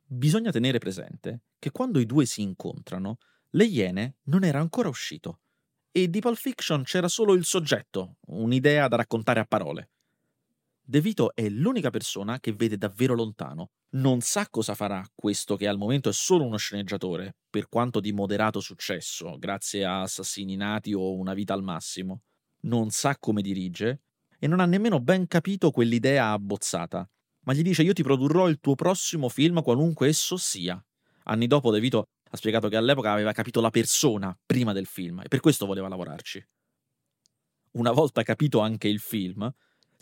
Bisogna 0.06 0.52
tenere 0.52 0.78
presente 0.78 1.42
che 1.60 1.72
quando 1.72 2.00
i 2.00 2.06
due 2.06 2.26
si 2.26 2.42
incontrano, 2.42 3.18
Le 3.50 3.66
Iene 3.66 4.16
non 4.24 4.46
era 4.46 4.62
ancora 4.62 4.88
uscito 4.88 5.40
e 5.96 6.10
di 6.10 6.22
Pulp 6.22 6.38
Fiction 6.38 6.82
c'era 6.84 7.08
solo 7.08 7.34
il 7.34 7.46
soggetto, 7.46 8.16
un'idea 8.28 8.88
da 8.88 8.96
raccontare 8.96 9.40
a 9.40 9.46
parole. 9.46 9.92
De 10.86 11.00
Vito 11.00 11.34
è 11.34 11.48
l'unica 11.48 11.90
persona 11.92 12.42
che 12.42 12.52
vede 12.52 12.78
davvero 12.78 13.16
lontano. 13.16 13.70
Non 13.92 14.20
sa 14.20 14.50
cosa 14.50 14.76
farà 14.76 15.02
questo 15.16 15.56
che 15.56 15.66
al 15.66 15.78
momento 15.78 16.10
è 16.10 16.14
solo 16.14 16.46
uno 16.46 16.58
sceneggiatore, 16.58 17.38
per 17.50 17.70
quanto 17.70 18.02
di 18.02 18.12
moderato 18.12 18.60
successo, 18.60 19.38
grazie 19.38 19.86
a 19.86 20.02
Assassini 20.02 20.58
Nati 20.58 20.94
o 20.94 21.16
Una 21.16 21.34
vita 21.34 21.54
al 21.54 21.64
massimo. 21.64 22.24
Non 22.64 22.90
sa 22.90 23.18
come 23.18 23.42
dirige 23.42 24.02
e 24.38 24.48
non 24.48 24.60
ha 24.60 24.66
nemmeno 24.66 25.00
ben 25.00 25.26
capito 25.28 25.72
quell'idea 25.72 26.32
abbozzata. 26.32 27.10
Ma 27.46 27.54
gli 27.54 27.62
dice 27.62 27.84
io 27.84 27.94
ti 27.94 28.04
produrrò 28.04 28.50
il 28.50 28.60
tuo 28.60 28.76
prossimo 28.76 29.30
film 29.30 29.62
qualunque 29.62 30.10
esso 30.10 30.36
sia. 30.36 30.84
Anni 31.24 31.48
dopo 31.48 31.72
De 31.72 31.80
Vito 31.80 32.04
ha 32.30 32.36
spiegato 32.36 32.68
che 32.68 32.76
all'epoca 32.76 33.14
aveva 33.14 33.32
capito 33.32 33.62
la 33.62 33.70
persona 33.70 34.38
prima 34.46 34.74
del 34.74 34.86
film 34.86 35.22
e 35.22 35.30
per 35.30 35.40
questo 35.40 35.66
voleva 35.66 35.88
lavorarci. 35.88 36.46
Una 37.72 37.92
volta 37.92 38.22
capito 38.24 38.60
anche 38.60 38.90
il 38.90 39.00
film, 39.00 39.50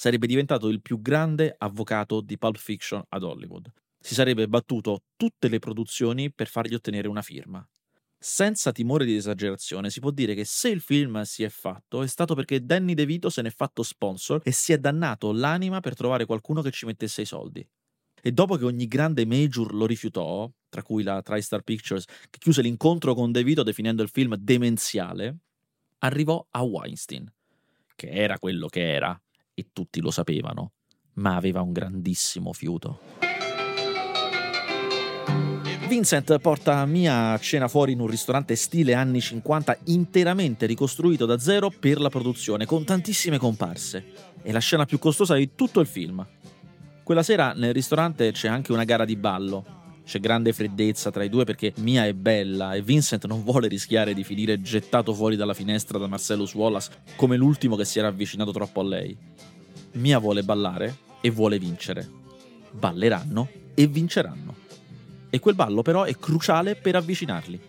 sarebbe 0.01 0.25
diventato 0.25 0.67
il 0.69 0.81
più 0.81 0.99
grande 0.99 1.53
avvocato 1.59 2.21
di 2.21 2.35
Pulp 2.39 2.57
Fiction 2.57 3.03
ad 3.09 3.21
Hollywood. 3.21 3.71
Si 3.99 4.15
sarebbe 4.15 4.47
battuto 4.47 5.03
tutte 5.15 5.47
le 5.47 5.59
produzioni 5.59 6.31
per 6.31 6.47
fargli 6.47 6.73
ottenere 6.73 7.07
una 7.07 7.21
firma. 7.21 7.63
Senza 8.17 8.71
timore 8.71 9.05
di 9.05 9.15
esagerazione, 9.15 9.91
si 9.91 9.99
può 9.99 10.09
dire 10.09 10.33
che 10.33 10.43
se 10.43 10.69
il 10.69 10.81
film 10.81 11.21
si 11.21 11.43
è 11.43 11.49
fatto 11.49 12.01
è 12.01 12.07
stato 12.07 12.33
perché 12.33 12.65
Danny 12.65 12.95
DeVito 12.95 13.29
se 13.29 13.43
n'è 13.43 13.51
fatto 13.51 13.83
sponsor 13.83 14.41
e 14.43 14.51
si 14.51 14.73
è 14.73 14.79
dannato 14.79 15.31
l'anima 15.31 15.81
per 15.81 15.93
trovare 15.93 16.25
qualcuno 16.25 16.63
che 16.63 16.71
ci 16.71 16.87
mettesse 16.87 17.21
i 17.21 17.25
soldi. 17.25 17.63
E 18.23 18.31
dopo 18.31 18.55
che 18.55 18.65
ogni 18.65 18.87
grande 18.87 19.23
major 19.27 19.71
lo 19.71 19.85
rifiutò, 19.85 20.51
tra 20.69 20.81
cui 20.81 21.03
la 21.03 21.21
TriStar 21.21 21.61
Pictures, 21.61 22.05
che 22.05 22.39
chiuse 22.39 22.63
l'incontro 22.63 23.13
con 23.13 23.31
DeVito 23.31 23.61
definendo 23.61 24.01
il 24.01 24.09
film 24.09 24.33
demenziale, 24.35 25.37
arrivò 25.99 26.43
a 26.49 26.63
Weinstein, 26.63 27.31
che 27.95 28.09
era 28.09 28.39
quello 28.39 28.65
che 28.65 28.93
era, 28.93 29.21
e 29.61 29.69
tutti 29.71 30.01
lo 30.01 30.11
sapevano, 30.11 30.73
ma 31.13 31.35
aveva 31.35 31.61
un 31.61 31.71
grandissimo 31.71 32.51
fiuto. 32.51 32.99
Vincent 35.87 36.39
porta 36.39 36.85
Mia 36.85 37.33
a 37.33 37.37
cena 37.37 37.67
fuori 37.67 37.91
in 37.91 37.99
un 37.99 38.07
ristorante 38.07 38.55
stile 38.55 38.93
anni 38.93 39.19
50 39.19 39.77
interamente 39.87 40.65
ricostruito 40.65 41.25
da 41.25 41.37
zero 41.37 41.69
per 41.69 41.99
la 41.99 42.09
produzione, 42.09 42.65
con 42.65 42.85
tantissime 42.85 43.37
comparse. 43.37 44.05
È 44.41 44.51
la 44.51 44.59
scena 44.59 44.85
più 44.85 44.99
costosa 44.99 45.35
di 45.35 45.53
tutto 45.53 45.81
il 45.81 45.87
film. 45.87 46.25
Quella 47.03 47.23
sera 47.23 47.51
nel 47.51 47.73
ristorante 47.73 48.31
c'è 48.31 48.47
anche 48.47 48.71
una 48.71 48.85
gara 48.85 49.03
di 49.03 49.17
ballo. 49.17 49.79
C'è 50.05 50.19
grande 50.19 50.53
freddezza 50.53 51.11
tra 51.11 51.25
i 51.25 51.29
due 51.29 51.43
perché 51.43 51.73
Mia 51.79 52.05
è 52.05 52.13
bella 52.13 52.73
e 52.73 52.81
Vincent 52.81 53.25
non 53.25 53.43
vuole 53.43 53.67
rischiare 53.67 54.13
di 54.13 54.23
finire 54.23 54.61
gettato 54.61 55.13
fuori 55.13 55.35
dalla 55.35 55.53
finestra 55.53 55.97
da 55.97 56.07
Marcellus 56.07 56.53
Wallace 56.53 56.89
come 57.17 57.35
l'ultimo 57.35 57.75
che 57.75 57.83
si 57.83 57.99
era 57.99 58.07
avvicinato 58.07 58.51
troppo 58.51 58.79
a 58.79 58.83
lei. 58.83 59.17
Mia 59.93 60.19
vuole 60.19 60.43
ballare 60.43 60.97
e 61.19 61.29
vuole 61.29 61.59
vincere. 61.59 62.09
Balleranno 62.71 63.49
e 63.73 63.87
vinceranno. 63.87 64.55
E 65.29 65.39
quel 65.39 65.55
ballo 65.55 65.81
però 65.81 66.03
è 66.03 66.15
cruciale 66.17 66.75
per 66.75 66.95
avvicinarli. 66.95 67.59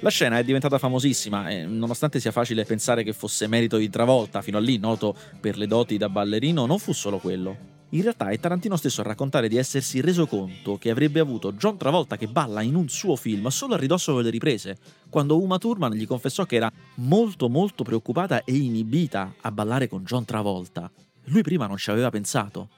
La 0.00 0.10
scena 0.10 0.38
è 0.38 0.44
diventata 0.44 0.78
famosissima 0.78 1.48
e 1.48 1.64
nonostante 1.64 2.18
sia 2.18 2.32
facile 2.32 2.64
pensare 2.64 3.04
che 3.04 3.12
fosse 3.12 3.46
merito 3.46 3.76
di 3.76 3.88
Travolta, 3.88 4.42
fino 4.42 4.58
a 4.58 4.60
lì 4.60 4.76
noto 4.76 5.14
per 5.40 5.56
le 5.56 5.66
doti 5.66 5.96
da 5.96 6.08
ballerino, 6.08 6.66
non 6.66 6.78
fu 6.78 6.92
solo 6.92 7.18
quello. 7.18 7.70
In 7.90 8.02
realtà 8.02 8.28
è 8.30 8.38
Tarantino 8.38 8.76
stesso 8.76 9.02
a 9.02 9.04
raccontare 9.04 9.48
di 9.48 9.56
essersi 9.56 10.00
reso 10.00 10.26
conto 10.26 10.76
che 10.78 10.90
avrebbe 10.90 11.20
avuto 11.20 11.52
John 11.52 11.76
Travolta 11.76 12.16
che 12.16 12.26
balla 12.26 12.62
in 12.62 12.74
un 12.74 12.88
suo 12.88 13.16
film 13.16 13.46
solo 13.48 13.74
a 13.74 13.76
ridosso 13.76 14.16
delle 14.16 14.30
riprese, 14.30 14.76
quando 15.08 15.40
Uma 15.40 15.58
Thurman 15.58 15.92
gli 15.92 16.06
confessò 16.06 16.46
che 16.46 16.56
era 16.56 16.72
molto 16.96 17.48
molto 17.48 17.84
preoccupata 17.84 18.44
e 18.44 18.54
inibita 18.54 19.34
a 19.40 19.52
ballare 19.52 19.88
con 19.88 20.04
John 20.04 20.24
Travolta. 20.24 20.90
Lui 21.26 21.42
prima 21.42 21.66
non 21.66 21.76
ci 21.76 21.90
aveva 21.90 22.10
pensato. 22.10 22.68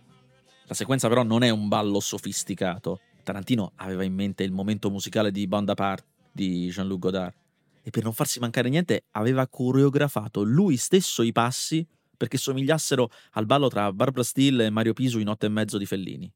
La 0.66 0.74
sequenza 0.74 1.08
però 1.08 1.22
non 1.22 1.42
è 1.42 1.48
un 1.48 1.68
ballo 1.68 1.98
sofisticato. 1.98 3.00
Tarantino 3.22 3.72
aveva 3.76 4.04
in 4.04 4.12
mente 4.12 4.42
il 4.42 4.52
momento 4.52 4.90
musicale 4.90 5.30
di 5.30 5.46
Bande 5.46 5.72
Apart 5.72 6.04
di 6.30 6.68
Jean-Luc 6.68 6.98
Godard 6.98 7.34
e 7.82 7.90
per 7.90 8.02
non 8.02 8.12
farsi 8.12 8.40
mancare 8.40 8.68
niente 8.68 9.04
aveva 9.12 9.46
coreografato 9.48 10.42
lui 10.42 10.76
stesso 10.76 11.22
i 11.22 11.32
passi 11.32 11.86
perché 12.16 12.36
somigliassero 12.36 13.10
al 13.32 13.46
ballo 13.46 13.68
tra 13.68 13.90
Barbara 13.92 14.22
Steele 14.22 14.66
e 14.66 14.70
Mario 14.70 14.92
Pisu 14.92 15.18
in 15.18 15.28
Otto 15.28 15.46
e 15.46 15.50
mezzo 15.50 15.78
di 15.78 15.86
Fellini. 15.86 16.30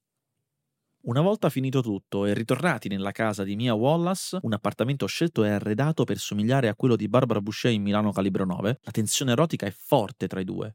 Una 1.03 1.21
volta 1.21 1.51
finito 1.51 1.83
tutto 1.83 2.25
e 2.25 2.35
ritornati 2.35 2.89
nella 2.89 3.13
casa 3.13 3.45
di 3.45 3.55
Mia 3.55 3.75
Wallace, 3.75 4.39
un 4.43 4.53
appartamento 4.53 5.07
scelto 5.07 5.45
e 5.45 5.51
arredato 5.51 6.05
per 6.05 6.19
somigliare 6.19 6.69
a 6.69 6.75
quello 6.75 6.97
di 6.97 7.09
Barbara 7.09 7.41
Boucher 7.41 7.71
in 7.71 7.83
Milano 7.83 8.13
Calibro 8.13 8.45
9, 8.45 8.81
la 8.83 8.91
tensione 8.91 9.33
erotica 9.33 9.67
è 9.67 9.71
forte 9.71 10.27
tra 10.27 10.41
i 10.41 10.45
due 10.45 10.75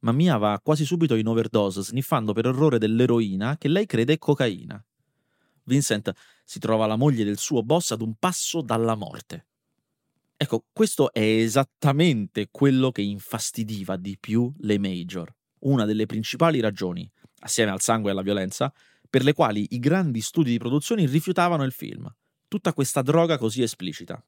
ma 0.00 0.12
Mia 0.12 0.36
va 0.36 0.60
quasi 0.62 0.84
subito 0.84 1.14
in 1.14 1.26
overdose, 1.26 1.82
sniffando 1.82 2.32
per 2.32 2.46
errore 2.46 2.78
dell'eroina 2.78 3.56
che 3.56 3.68
lei 3.68 3.86
crede 3.86 4.18
cocaina. 4.18 4.82
Vincent 5.64 6.12
si 6.44 6.58
trova 6.58 6.86
la 6.86 6.96
moglie 6.96 7.24
del 7.24 7.38
suo 7.38 7.62
boss 7.62 7.90
ad 7.90 8.00
un 8.00 8.14
passo 8.18 8.60
dalla 8.60 8.94
morte. 8.94 9.46
Ecco, 10.36 10.64
questo 10.72 11.12
è 11.12 11.20
esattamente 11.20 12.48
quello 12.50 12.90
che 12.92 13.02
infastidiva 13.02 13.96
di 13.96 14.18
più 14.18 14.52
le 14.58 14.78
major, 14.78 15.34
una 15.60 15.86
delle 15.86 16.06
principali 16.06 16.60
ragioni, 16.60 17.10
assieme 17.40 17.70
al 17.70 17.80
sangue 17.80 18.10
e 18.10 18.12
alla 18.12 18.22
violenza, 18.22 18.72
per 19.08 19.24
le 19.24 19.32
quali 19.32 19.66
i 19.70 19.78
grandi 19.78 20.20
studi 20.20 20.50
di 20.50 20.58
produzione 20.58 21.06
rifiutavano 21.06 21.64
il 21.64 21.72
film. 21.72 22.12
Tutta 22.48 22.74
questa 22.74 23.02
droga 23.02 23.38
così 23.38 23.62
esplicita. 23.62 24.22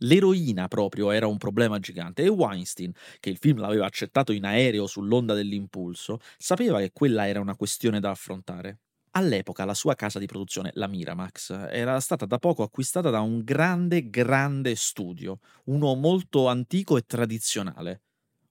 L'eroina 0.00 0.68
proprio 0.68 1.10
era 1.10 1.26
un 1.26 1.38
problema 1.38 1.78
gigante 1.78 2.22
e 2.22 2.28
Weinstein, 2.28 2.92
che 3.18 3.30
il 3.30 3.38
film 3.38 3.58
l'aveva 3.60 3.86
accettato 3.86 4.32
in 4.32 4.44
aereo 4.44 4.86
sull'onda 4.86 5.34
dell'impulso, 5.34 6.18
sapeva 6.36 6.78
che 6.80 6.92
quella 6.92 7.26
era 7.26 7.40
una 7.40 7.56
questione 7.56 8.00
da 8.00 8.10
affrontare. 8.10 8.80
All'epoca 9.12 9.64
la 9.64 9.72
sua 9.72 9.94
casa 9.94 10.18
di 10.18 10.26
produzione, 10.26 10.70
la 10.74 10.86
Miramax, 10.86 11.50
era 11.70 11.98
stata 12.00 12.26
da 12.26 12.38
poco 12.38 12.62
acquistata 12.62 13.08
da 13.08 13.20
un 13.20 13.42
grande, 13.42 14.10
grande 14.10 14.74
studio, 14.76 15.38
uno 15.64 15.94
molto 15.94 16.48
antico 16.48 16.98
e 16.98 17.02
tradizionale. 17.06 18.02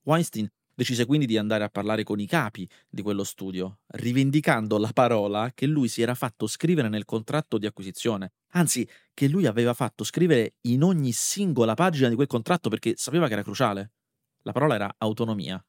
Weinstein 0.03 0.49
decise 0.75 1.05
quindi 1.05 1.25
di 1.25 1.37
andare 1.37 1.63
a 1.63 1.69
parlare 1.69 2.03
con 2.03 2.19
i 2.19 2.27
capi 2.27 2.69
di 2.87 3.01
quello 3.01 3.23
studio, 3.23 3.79
rivendicando 3.87 4.77
la 4.77 4.91
parola 4.93 5.51
che 5.55 5.65
lui 5.65 5.87
si 5.87 6.01
era 6.01 6.13
fatto 6.13 6.45
scrivere 6.45 6.89
nel 6.89 7.05
contratto 7.05 7.57
di 7.57 7.65
acquisizione, 7.65 8.33
anzi 8.49 8.87
che 9.13 9.27
lui 9.27 9.45
aveva 9.45 9.73
fatto 9.73 10.03
scrivere 10.03 10.55
in 10.61 10.83
ogni 10.83 11.13
singola 11.13 11.73
pagina 11.73 12.09
di 12.09 12.15
quel 12.15 12.27
contratto 12.27 12.69
perché 12.69 12.93
sapeva 12.97 13.27
che 13.27 13.33
era 13.33 13.43
cruciale. 13.43 13.91
La 14.41 14.51
parola 14.51 14.75
era 14.75 14.93
autonomia. 14.99 15.63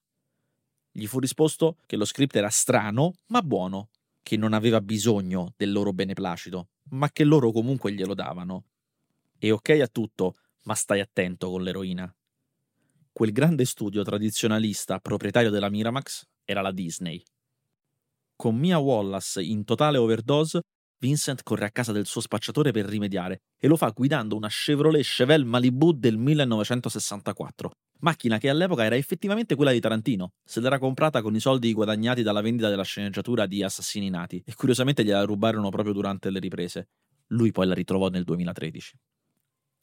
Gli 0.90 1.06
fu 1.06 1.18
risposto 1.18 1.76
che 1.86 1.96
lo 1.96 2.04
script 2.04 2.36
era 2.36 2.50
strano, 2.50 3.14
ma 3.26 3.42
buono, 3.42 3.90
che 4.22 4.36
non 4.36 4.52
aveva 4.52 4.80
bisogno 4.80 5.52
del 5.56 5.70
loro 5.70 5.92
beneplacito, 5.92 6.68
ma 6.90 7.10
che 7.10 7.24
loro 7.24 7.52
comunque 7.52 7.92
glielo 7.92 8.14
davano. 8.14 8.64
E 9.38 9.50
ok 9.52 9.68
a 9.82 9.86
tutto, 9.86 10.34
ma 10.64 10.74
stai 10.74 11.00
attento 11.00 11.50
con 11.50 11.62
l'eroina. 11.62 12.12
Quel 13.16 13.32
grande 13.32 13.64
studio 13.64 14.02
tradizionalista 14.02 14.98
proprietario 14.98 15.48
della 15.48 15.70
Miramax 15.70 16.26
era 16.44 16.60
la 16.60 16.70
Disney. 16.70 17.22
Con 18.36 18.56
Mia 18.56 18.76
Wallace 18.76 19.42
in 19.42 19.64
totale 19.64 19.96
overdose, 19.96 20.60
Vincent 20.98 21.42
corre 21.42 21.64
a 21.64 21.70
casa 21.70 21.92
del 21.92 22.04
suo 22.04 22.20
spacciatore 22.20 22.72
per 22.72 22.84
rimediare 22.84 23.38
e 23.58 23.68
lo 23.68 23.76
fa 23.76 23.88
guidando 23.88 24.36
una 24.36 24.48
Chevrolet 24.50 25.02
Chevelle 25.02 25.46
Malibu 25.46 25.92
del 25.92 26.18
1964, 26.18 27.70
macchina 28.00 28.36
che 28.36 28.50
all'epoca 28.50 28.84
era 28.84 28.96
effettivamente 28.96 29.54
quella 29.54 29.72
di 29.72 29.80
Tarantino, 29.80 30.32
se 30.44 30.60
l'era 30.60 30.78
comprata 30.78 31.22
con 31.22 31.34
i 31.34 31.40
soldi 31.40 31.72
guadagnati 31.72 32.22
dalla 32.22 32.42
vendita 32.42 32.68
della 32.68 32.84
sceneggiatura 32.84 33.46
di 33.46 33.62
Assassini 33.62 34.10
Nati 34.10 34.42
e 34.44 34.54
curiosamente 34.54 35.02
gliela 35.02 35.24
rubarono 35.24 35.70
proprio 35.70 35.94
durante 35.94 36.28
le 36.28 36.38
riprese. 36.38 36.88
Lui 37.28 37.50
poi 37.50 37.66
la 37.66 37.72
ritrovò 37.72 38.08
nel 38.08 38.24
2013. 38.24 38.94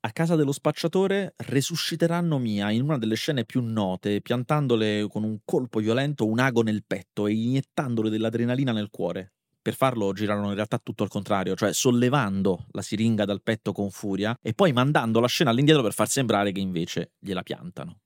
A 0.05 0.11
casa 0.11 0.35
dello 0.35 0.51
spacciatore 0.51 1.33
resusciteranno 1.37 2.37
Mia 2.37 2.69
in 2.71 2.81
una 2.81 2.97
delle 2.97 3.15
scene 3.15 3.45
più 3.45 3.61
note, 3.61 4.19
piantandole 4.19 5.07
con 5.07 5.23
un 5.23 5.39
colpo 5.45 5.79
violento 5.79 6.25
un 6.25 6.39
ago 6.39 6.61
nel 6.61 6.83
petto 6.85 7.25
e 7.25 7.31
iniettandole 7.31 8.09
dell'adrenalina 8.09 8.73
nel 8.73 8.89
cuore. 8.89 9.31
Per 9.61 9.73
farlo 9.73 10.11
girarono 10.11 10.49
in 10.49 10.55
realtà 10.55 10.77
tutto 10.83 11.03
al 11.03 11.09
contrario, 11.09 11.55
cioè 11.55 11.71
sollevando 11.71 12.65
la 12.71 12.81
siringa 12.81 13.23
dal 13.23 13.41
petto 13.41 13.71
con 13.71 13.91
furia 13.91 14.37
e 14.41 14.53
poi 14.53 14.73
mandando 14.73 15.21
la 15.21 15.27
scena 15.27 15.51
all'indietro 15.51 15.81
per 15.81 15.93
far 15.93 16.09
sembrare 16.09 16.51
che 16.51 16.59
invece 16.59 17.13
gliela 17.17 17.41
piantano. 17.41 17.99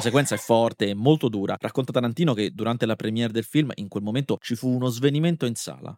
La 0.00 0.06
sequenza 0.06 0.34
è 0.34 0.38
forte 0.38 0.88
e 0.88 0.94
molto 0.94 1.28
dura. 1.28 1.58
Racconta 1.60 1.92
Tarantino 1.92 2.32
che 2.32 2.52
durante 2.52 2.86
la 2.86 2.96
premiere 2.96 3.34
del 3.34 3.44
film 3.44 3.70
in 3.74 3.88
quel 3.88 4.02
momento 4.02 4.38
ci 4.40 4.56
fu 4.56 4.70
uno 4.70 4.88
svenimento 4.88 5.44
in 5.44 5.54
sala. 5.56 5.94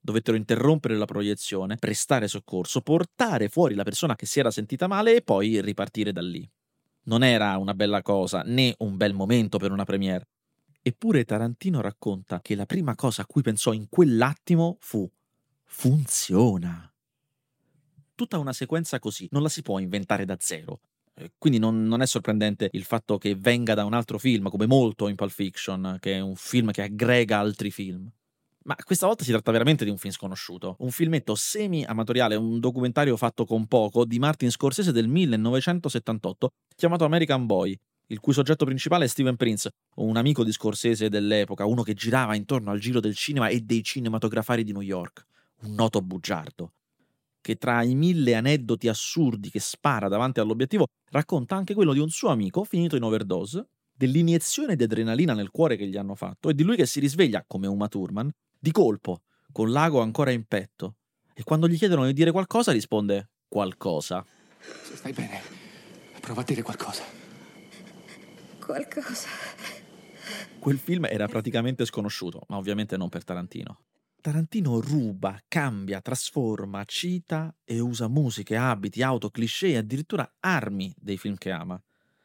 Dovettero 0.00 0.36
interrompere 0.36 0.96
la 0.96 1.04
proiezione, 1.04 1.76
prestare 1.76 2.26
soccorso, 2.26 2.80
portare 2.80 3.48
fuori 3.48 3.76
la 3.76 3.84
persona 3.84 4.16
che 4.16 4.26
si 4.26 4.40
era 4.40 4.50
sentita 4.50 4.88
male 4.88 5.14
e 5.14 5.22
poi 5.22 5.60
ripartire 5.60 6.10
da 6.10 6.20
lì. 6.20 6.50
Non 7.04 7.22
era 7.22 7.56
una 7.58 7.74
bella 7.74 8.02
cosa, 8.02 8.42
né 8.44 8.74
un 8.78 8.96
bel 8.96 9.14
momento 9.14 9.58
per 9.58 9.70
una 9.70 9.84
premiere. 9.84 10.26
Eppure 10.82 11.24
Tarantino 11.24 11.80
racconta 11.80 12.40
che 12.40 12.56
la 12.56 12.66
prima 12.66 12.96
cosa 12.96 13.22
a 13.22 13.26
cui 13.26 13.42
pensò 13.42 13.72
in 13.72 13.86
quell'attimo 13.88 14.78
fu 14.80 15.08
funziona. 15.62 16.92
Tutta 18.16 18.38
una 18.38 18.52
sequenza 18.52 18.98
così 18.98 19.28
non 19.30 19.42
la 19.42 19.48
si 19.48 19.62
può 19.62 19.78
inventare 19.78 20.24
da 20.24 20.34
zero. 20.40 20.80
Eh, 21.20 21.32
quindi 21.36 21.58
non, 21.58 21.82
non, 21.84 22.00
è 22.00 22.06
sorprendente 22.06 22.68
il 22.72 22.84
fatto 22.84 23.18
che 23.18 23.34
venga 23.34 23.74
da 23.74 23.84
un 23.84 23.92
altro 23.92 24.18
film, 24.18 24.48
come 24.48 24.66
molto 24.66 25.08
in 25.08 25.16
Pulp 25.16 25.32
Fiction, 25.32 25.96
che 26.00 26.14
è 26.14 26.20
un 26.20 26.36
film 26.36 26.70
che 26.70 26.82
aggrega 26.82 27.38
altri 27.38 27.72
film. 27.72 28.08
Ma 28.64 28.76
questa 28.84 29.06
volta 29.06 29.24
si 29.24 29.30
tratta 29.30 29.50
veramente 29.50 29.84
di 29.84 29.90
un 29.90 29.96
film 29.96 30.12
sconosciuto, 30.12 30.76
un 30.80 30.90
filmetto 30.90 31.34
semi-amatoriale, 31.34 32.36
un 32.36 32.60
documentario 32.60 33.16
fatto 33.16 33.44
con 33.44 33.66
poco 33.66 34.04
di 34.04 34.18
Martin 34.18 34.50
Scorsese 34.50 34.92
del 34.92 35.08
1978, 35.08 36.50
chiamato 36.76 37.04
American 37.04 37.46
Boy, 37.46 37.76
il 38.08 38.20
cui 38.20 38.32
soggetto 38.32 38.64
principale 38.66 39.06
è 39.06 39.08
Steven 39.08 39.36
Prince, 39.36 39.70
un 39.96 40.16
amico 40.16 40.44
di 40.44 40.52
Scorsese 40.52 41.08
dell'epoca, 41.08 41.64
uno 41.64 41.82
che 41.82 41.94
girava 41.94 42.34
intorno 42.34 42.70
al 42.70 42.78
giro 42.78 43.00
del 43.00 43.16
cinema 43.16 43.48
e 43.48 43.60
dei 43.60 43.82
cinematografari 43.82 44.62
di 44.62 44.72
New 44.72 44.82
York, 44.82 45.24
un 45.62 45.74
noto 45.74 46.02
bugiardo 46.02 46.72
che 47.40 47.56
tra 47.56 47.82
i 47.82 47.94
mille 47.94 48.34
aneddoti 48.34 48.88
assurdi 48.88 49.50
che 49.50 49.60
spara 49.60 50.08
davanti 50.08 50.40
all'obiettivo 50.40 50.86
racconta 51.10 51.56
anche 51.56 51.74
quello 51.74 51.92
di 51.92 51.98
un 51.98 52.10
suo 52.10 52.28
amico 52.28 52.64
finito 52.64 52.96
in 52.96 53.02
overdose, 53.02 53.68
dell'iniezione 53.92 54.76
di 54.76 54.84
adrenalina 54.84 55.34
nel 55.34 55.50
cuore 55.50 55.76
che 55.76 55.86
gli 55.86 55.96
hanno 55.96 56.14
fatto 56.14 56.48
e 56.48 56.54
di 56.54 56.62
lui 56.62 56.76
che 56.76 56.86
si 56.86 57.00
risveglia, 57.00 57.44
come 57.46 57.66
Uma 57.66 57.88
Thurman, 57.88 58.30
di 58.58 58.70
colpo, 58.70 59.22
con 59.52 59.70
l'ago 59.70 60.00
ancora 60.00 60.30
in 60.30 60.44
petto. 60.44 60.96
E 61.34 61.42
quando 61.42 61.68
gli 61.68 61.76
chiedono 61.76 62.06
di 62.06 62.12
dire 62.12 62.30
qualcosa 62.30 62.72
risponde 62.72 63.30
qualcosa. 63.48 64.24
Se 64.60 64.96
stai 64.96 65.12
bene, 65.12 65.40
prova 66.20 66.42
a 66.42 66.44
dire 66.44 66.62
qualcosa. 66.62 67.02
Qualcosa. 68.58 69.28
Quel 70.58 70.78
film 70.78 71.06
era 71.06 71.26
praticamente 71.26 71.84
sconosciuto, 71.84 72.42
ma 72.48 72.56
ovviamente 72.56 72.96
non 72.96 73.08
per 73.08 73.24
Tarantino. 73.24 73.80
Tarantino 74.28 74.78
ruba, 74.78 75.42
cambia, 75.48 76.02
trasforma, 76.02 76.84
cita 76.84 77.56
e 77.64 77.80
usa 77.80 78.08
musiche, 78.08 78.56
abiti, 78.56 79.00
auto, 79.00 79.30
cliché 79.30 79.68
e 79.68 79.76
addirittura 79.78 80.30
armi 80.40 80.94
dei 80.98 81.16
film 81.16 81.34
che 81.36 81.50
ama. 81.50 81.82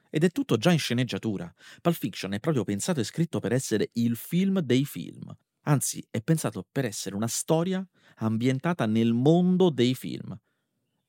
Ed 0.09 0.25
è 0.25 0.29
tutto 0.29 0.57
già 0.57 0.73
in 0.73 0.79
sceneggiatura. 0.79 1.49
Pulp 1.79 1.95
Fiction 1.95 2.33
è 2.33 2.41
proprio 2.41 2.65
pensato 2.65 2.99
e 2.99 3.05
scritto 3.05 3.39
per 3.39 3.53
essere 3.53 3.91
il 3.93 4.17
film 4.17 4.59
dei 4.59 4.83
film. 4.83 5.33
Anzi, 5.61 6.05
è 6.11 6.21
pensato 6.21 6.67
per 6.69 6.83
essere 6.83 7.15
una 7.15 7.29
storia 7.29 7.81
ambientata 8.17 8.85
nel 8.85 9.13
mondo 9.13 9.69
dei 9.69 9.95
film. 9.95 10.37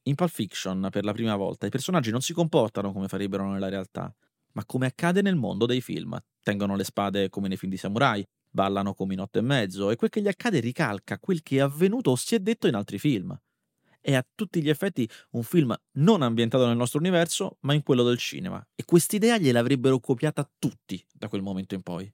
In 0.05 0.15
Pulp 0.15 0.31
Fiction, 0.31 0.87
per 0.93 1.03
la 1.03 1.13
prima 1.13 1.35
volta, 1.35 1.67
i 1.67 1.71
personaggi 1.71 2.13
non 2.13 2.21
si 2.21 2.33
comportano 2.33 2.93
come 2.93 3.09
farebbero 3.09 3.51
nella 3.51 3.69
realtà, 3.69 4.15
ma 4.53 4.65
come 4.65 4.87
accade 4.87 5.23
nel 5.23 5.35
mondo 5.35 5.67
dei 5.67 5.81
film. 5.81 6.17
Tengono 6.41 6.77
le 6.77 6.85
spade 6.85 7.31
come 7.31 7.49
nei 7.49 7.57
film 7.57 7.73
di 7.73 7.79
samurai, 7.79 8.25
ballano 8.55 8.95
come 8.95 9.15
in 9.15 9.21
otto 9.21 9.41
e 9.41 9.43
mezzo 9.43 9.91
e 9.91 9.97
quel 9.97 10.11
che 10.11 10.23
gli 10.23 10.29
accade 10.29 10.61
ricalca 10.61 11.19
quel 11.19 11.43
che 11.43 11.57
è 11.57 11.61
avvenuto 11.61 12.13
o 12.13 12.17
si 12.17 12.37
è 12.37 12.39
detto 12.39 12.69
in 12.69 12.75
altri 12.75 12.99
film. 12.99 13.37
È 14.01 14.15
a 14.15 14.25
tutti 14.35 14.63
gli 14.63 14.69
effetti 14.69 15.09
un 15.31 15.43
film 15.43 15.75
non 15.95 16.23
ambientato 16.23 16.67
nel 16.67 16.77
nostro 16.77 17.01
universo, 17.01 17.57
ma 17.61 17.75
in 17.75 17.83
quello 17.83 18.05
del 18.05 18.19
cinema. 18.19 18.65
E 18.75 18.85
quest'idea 18.85 19.39
gliel'avrebbero 19.39 19.99
copiata 19.99 20.49
tutti 20.59 21.05
da 21.11 21.29
quel 21.29 21.43
momento 21.43 21.75
in 21.75 21.83
poi. 21.83 22.13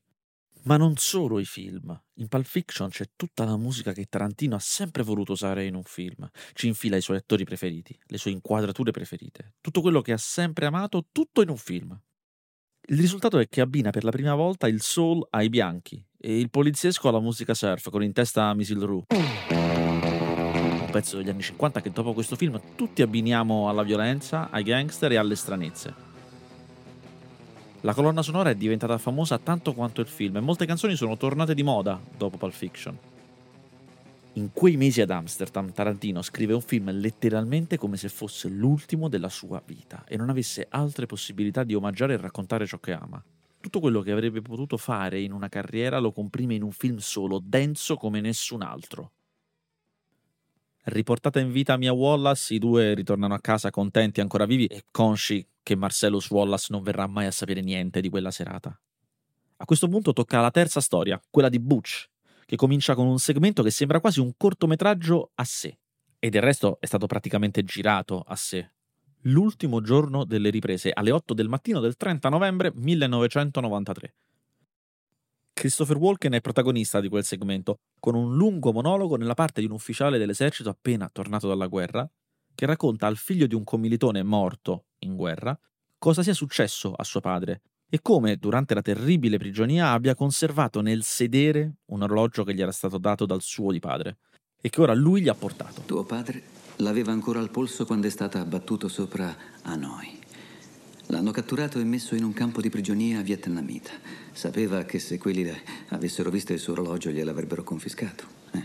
Ma 0.63 0.77
non 0.77 0.97
solo 0.97 1.41
i 1.41 1.45
film. 1.45 2.01
In 2.15 2.29
Pulp 2.29 2.45
Fiction 2.45 2.89
c'è 2.91 3.11
tutta 3.17 3.45
la 3.45 3.57
musica 3.57 3.93
che 3.93 4.07
Tarantino 4.07 4.55
ha 4.55 4.61
sempre 4.61 5.03
voluto 5.03 5.33
usare 5.33 5.67
in 5.67 5.75
un 5.75 5.83
film. 5.83 6.29
Ci 6.55 6.69
infila 6.69 6.97
i 6.97 7.03
suoi 7.03 7.17
attori 7.17 7.45
preferiti, 7.45 7.99
le 8.07 8.19
sue 8.19 8.31
inquadrature 8.31 8.93
preferite, 8.93 9.55
tutto 9.61 9.81
quello 9.81 10.01
che 10.01 10.13
ha 10.13 10.19
sempre 10.19 10.67
amato, 10.67 11.09
tutto 11.11 11.43
in 11.43 11.49
un 11.49 11.57
film. 11.57 12.01
Il 12.91 12.99
risultato 12.99 13.39
è 13.39 13.49
che 13.49 13.61
abbina 13.61 13.91
per 13.91 14.03
la 14.03 14.11
prima 14.11 14.35
volta 14.35 14.67
il 14.67 14.83
soul 14.83 15.25
ai 15.31 15.49
bianchi 15.49 16.05
e 16.19 16.41
il 16.41 16.51
poliziesco 16.51 17.09
alla 17.09 17.21
musica 17.21 17.55
surf 17.55 17.89
con 17.89 18.03
in 18.03 18.13
testa 18.13 18.53
Misil 18.53 18.81
Rue. 18.81 19.05
Un 19.51 20.89
pezzo 20.91 21.17
degli 21.17 21.29
anni 21.29 21.41
50 21.41 21.83
che 21.83 21.93
dopo 21.93 22.13
questo 22.13 22.35
film 22.35 22.61
tutti 22.75 23.03
abbiniamo 23.03 23.69
alla 23.69 23.85
violenza, 23.85 24.51
ai 24.51 24.65
gangster 24.65 25.13
e 25.13 25.17
alle 25.19 25.37
stranezze. 25.37 25.95
La 27.83 27.95
colonna 27.95 28.23
sonora 28.23 28.51
è 28.51 28.57
diventata 28.57 28.99
famosa 28.99 29.39
tanto 29.39 29.73
quanto 29.73 30.01
il 30.01 30.09
film 30.09 30.39
e 30.39 30.41
molte 30.41 30.67
canzoni 30.67 30.97
sono 30.97 31.17
tornate 31.17 31.55
di 31.55 31.63
moda 31.63 31.97
dopo 32.19 32.39
Pulp 32.39 32.53
Fiction. 32.53 32.99
In 34.35 34.53
quei 34.53 34.77
mesi 34.77 35.01
ad 35.01 35.11
Amsterdam, 35.11 35.73
Tarantino 35.73 36.23
scrive 36.23 36.55
un 36.55 36.61
film 36.61 36.93
letteralmente 36.93 37.77
come 37.77 37.97
se 37.97 38.09
fosse 38.09 38.49
l'ultimo 38.49 39.09
della 39.09 39.29
sua 39.29 39.61
vita 39.65 40.05
e 40.07 40.17
non 40.17 40.31
avesse 40.31 40.67
altre 40.69 41.07
possibilità 41.07 41.65
di 41.65 41.75
omaggiare 41.75 42.15
e 42.15 42.17
raccontare 42.17 42.65
ciò 42.65 42.79
che 42.79 42.93
ama. 42.93 43.23
Tutto 43.61 43.81
quello 43.81 44.03
che 44.03 44.13
avrebbe 44.13 44.41
potuto 44.41 44.77
fare 44.77 45.21
in 45.21 45.33
una 45.33 45.49
carriera 45.49 45.99
lo 45.99 46.13
comprime 46.13 46.55
in 46.55 46.63
un 46.63 46.71
film 46.71 46.99
solo, 46.99 47.41
denso 47.43 47.97
come 47.97 48.21
nessun 48.21 48.63
altro. 48.63 49.11
Riportata 50.85 51.41
in 51.41 51.51
vita 51.51 51.77
Mia 51.77 51.93
Wallace, 51.93 52.55
i 52.55 52.59
due 52.59 52.95
ritornano 52.95 53.35
a 53.35 53.41
casa 53.41 53.71
contenti, 53.71 54.21
ancora 54.21 54.47
vivi 54.47 54.67
e 54.67 54.85
consci 54.93 55.45
che 55.63 55.75
Marcellus 55.75 56.31
Wallace 56.31 56.69
non 56.71 56.83
verrà 56.83 57.09
mai 57.09 57.27
a 57.27 57.33
sapere 57.33 57.63
niente 57.63 58.01
di 58.01 58.09
quella 58.09 58.31
serata. 58.31 58.79
A 59.57 59.65
questo 59.65 59.89
punto 59.89 60.13
tocca 60.13 60.41
la 60.41 60.51
terza 60.51 60.81
storia, 60.81 61.21
quella 61.29 61.49
di 61.49 61.59
Butch, 61.59 62.10
che 62.51 62.57
comincia 62.57 62.97
con 62.97 63.07
un 63.07 63.21
segmento 63.21 63.63
che 63.63 63.71
sembra 63.71 64.01
quasi 64.01 64.19
un 64.19 64.33
cortometraggio 64.37 65.31
a 65.37 65.45
sé. 65.45 65.79
E 66.19 66.31
del 66.31 66.43
resto 66.43 66.79
è 66.81 66.87
stato 66.87 67.07
praticamente 67.07 67.63
girato 67.63 68.25
a 68.27 68.35
sé. 68.35 68.73
L'ultimo 69.21 69.81
giorno 69.81 70.25
delle 70.25 70.51
riprese, 70.51 70.91
alle 70.93 71.13
8 71.13 71.33
del 71.33 71.47
mattino 71.47 71.79
del 71.79 71.95
30 71.95 72.29
novembre 72.29 72.73
1993. 72.75 74.15
Christopher 75.53 75.97
Walken 75.97 76.33
è 76.33 76.41
protagonista 76.41 76.99
di 76.99 77.09
quel 77.09 77.23
segmento, 77.23 77.83
con 78.01 78.17
un 78.17 78.35
lungo 78.35 78.73
monologo 78.73 79.15
nella 79.15 79.35
parte 79.35 79.61
di 79.61 79.67
un 79.67 79.73
ufficiale 79.73 80.19
dell'esercito 80.19 80.71
appena 80.71 81.09
tornato 81.09 81.47
dalla 81.47 81.69
guerra, 81.69 82.11
che 82.53 82.67
racconta 82.67 83.07
al 83.07 83.17
figlio 83.17 83.47
di 83.47 83.55
un 83.55 83.63
commilitone 83.63 84.25
morto 84.25 84.87
in 84.99 85.15
guerra 85.15 85.57
cosa 86.01 86.23
sia 86.23 86.33
successo 86.33 86.95
a 86.95 87.05
suo 87.05 87.21
padre 87.21 87.61
e 87.91 88.01
come, 88.01 88.37
durante 88.37 88.73
la 88.73 88.83
terribile 88.83 89.37
prigionia, 89.37 89.91
abbia 89.91 90.15
conservato 90.15 90.81
nel 90.81 91.03
sedere 91.03 91.79
un 91.87 92.03
orologio 92.03 92.45
che 92.45 92.55
gli 92.55 92.63
era 92.63 92.71
stato 92.71 92.99
dato 92.99 93.27
dal 93.27 93.43
suo 93.43 93.73
di 93.73 93.81
padre 93.81 94.19
e 94.61 94.71
che 94.71 94.81
ora 94.81 94.95
lui 94.95 95.23
gli 95.23 95.29
ha 95.29 95.35
portato. 95.35 95.83
Tuo 95.85 96.05
padre 96.05 96.43
l'aveva 96.77 97.11
ancora 97.11 97.41
al 97.41 97.51
polso 97.51 97.85
quando 97.85 98.07
è 98.07 98.11
stato 98.11 98.39
abbattuto 98.39 98.87
sopra 98.87 99.35
Hanoi. 99.63 100.19
L'hanno 101.07 101.33
catturato 101.33 101.81
e 101.81 101.85
messo 101.85 102.15
in 102.15 102.23
un 102.23 102.33
campo 102.33 102.61
di 102.61 102.71
prigionia 102.71 103.21
vietnamita. 103.23 103.91
Sapeva 104.31 104.85
che 104.85 105.01
se 105.01 105.19
quelli 105.19 105.51
avessero 105.89 106.31
visto 106.31 106.53
il 106.53 106.61
suo 106.61 106.75
orologio 106.75 107.11
gliel'avrebbero 107.11 107.65
confiscato. 107.65 108.25
Eh. 108.53 108.65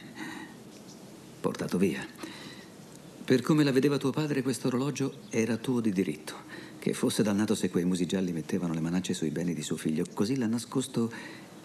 Portato 1.40 1.80
via. 1.80 2.06
Per 3.26 3.42
come 3.42 3.64
la 3.64 3.72
vedeva 3.72 3.98
tuo 3.98 4.12
padre, 4.12 4.44
questo 4.44 4.68
orologio 4.68 5.22
era 5.32 5.58
tuo 5.58 5.82
di 5.82 5.92
diritto. 5.92 6.45
Che 6.86 6.94
fosse 6.94 7.24
dannato 7.24 7.56
se 7.56 7.72
quei 7.72 7.84
musi 7.84 8.06
gialli 8.06 8.32
mettevano 8.32 8.72
le 8.72 8.80
manacce 8.80 9.16
sui 9.16 9.32
beni 9.32 9.56
di 9.56 9.64
suo 9.64 9.76
figlio. 9.76 10.04
Così 10.14 10.38
l'ha 10.38 10.46
nascosto 10.46 11.12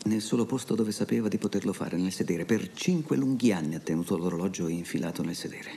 nel 0.04 0.22
solo 0.22 0.46
posto 0.46 0.74
dove 0.74 0.92
sapeva 0.92 1.28
di 1.28 1.36
poterlo 1.36 1.74
fare, 1.74 1.98
nel 1.98 2.10
sedere. 2.10 2.46
Per 2.46 2.72
cinque 2.72 3.18
lunghi 3.18 3.52
anni 3.52 3.74
ha 3.74 3.80
tenuto 3.80 4.16
l'orologio 4.16 4.66
infilato 4.66 5.22
nel 5.22 5.34
sedere. 5.34 5.72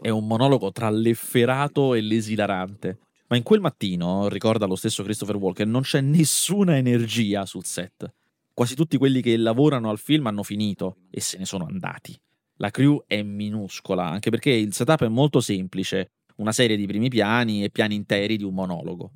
È 0.00 0.10
un 0.10 0.28
monologo 0.28 0.70
tra 0.70 0.90
l'efferato 0.90 1.94
e 1.94 2.02
l'esilarante. 2.02 2.98
Ma 3.26 3.36
in 3.36 3.42
quel 3.42 3.58
mattino, 3.58 4.28
ricorda 4.28 4.64
lo 4.64 4.76
stesso 4.76 5.02
Christopher 5.02 5.38
Walker, 5.38 5.66
non 5.66 5.82
c'è 5.82 6.00
nessuna 6.00 6.76
energia 6.76 7.46
sul 7.46 7.64
set. 7.64 8.12
Quasi 8.54 8.76
tutti 8.76 8.96
quelli 8.96 9.20
che 9.22 9.36
lavorano 9.36 9.90
al 9.90 9.98
film 9.98 10.28
hanno 10.28 10.44
finito 10.44 10.98
e 11.10 11.20
se 11.20 11.36
ne 11.36 11.46
sono 11.46 11.66
andati. 11.66 12.16
La 12.58 12.70
crew 12.70 13.02
è 13.08 13.20
minuscola, 13.22 14.08
anche 14.08 14.30
perché 14.30 14.50
il 14.50 14.72
setup 14.72 15.02
è 15.02 15.08
molto 15.08 15.40
semplice 15.40 16.10
una 16.36 16.52
serie 16.52 16.76
di 16.76 16.86
primi 16.86 17.08
piani 17.08 17.64
e 17.64 17.70
piani 17.70 17.94
interi 17.94 18.36
di 18.36 18.44
un 18.44 18.54
monologo. 18.54 19.10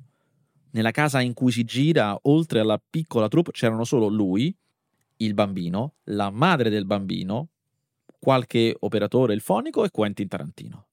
Nella 0.71 0.91
casa 0.91 1.21
in 1.21 1.33
cui 1.33 1.51
si 1.51 1.63
gira, 1.63 2.17
oltre 2.23 2.59
alla 2.59 2.79
piccola 2.79 3.27
troupe, 3.27 3.51
c'erano 3.51 3.83
solo 3.83 4.07
lui, 4.07 4.55
il 5.17 5.33
bambino, 5.33 5.95
la 6.05 6.29
madre 6.29 6.69
del 6.69 6.85
bambino, 6.85 7.49
qualche 8.19 8.75
operatore 8.79 9.33
il 9.33 9.41
fonico 9.41 9.83
e 9.83 9.89
Quentin 9.89 10.27
Tarantino. 10.27 10.88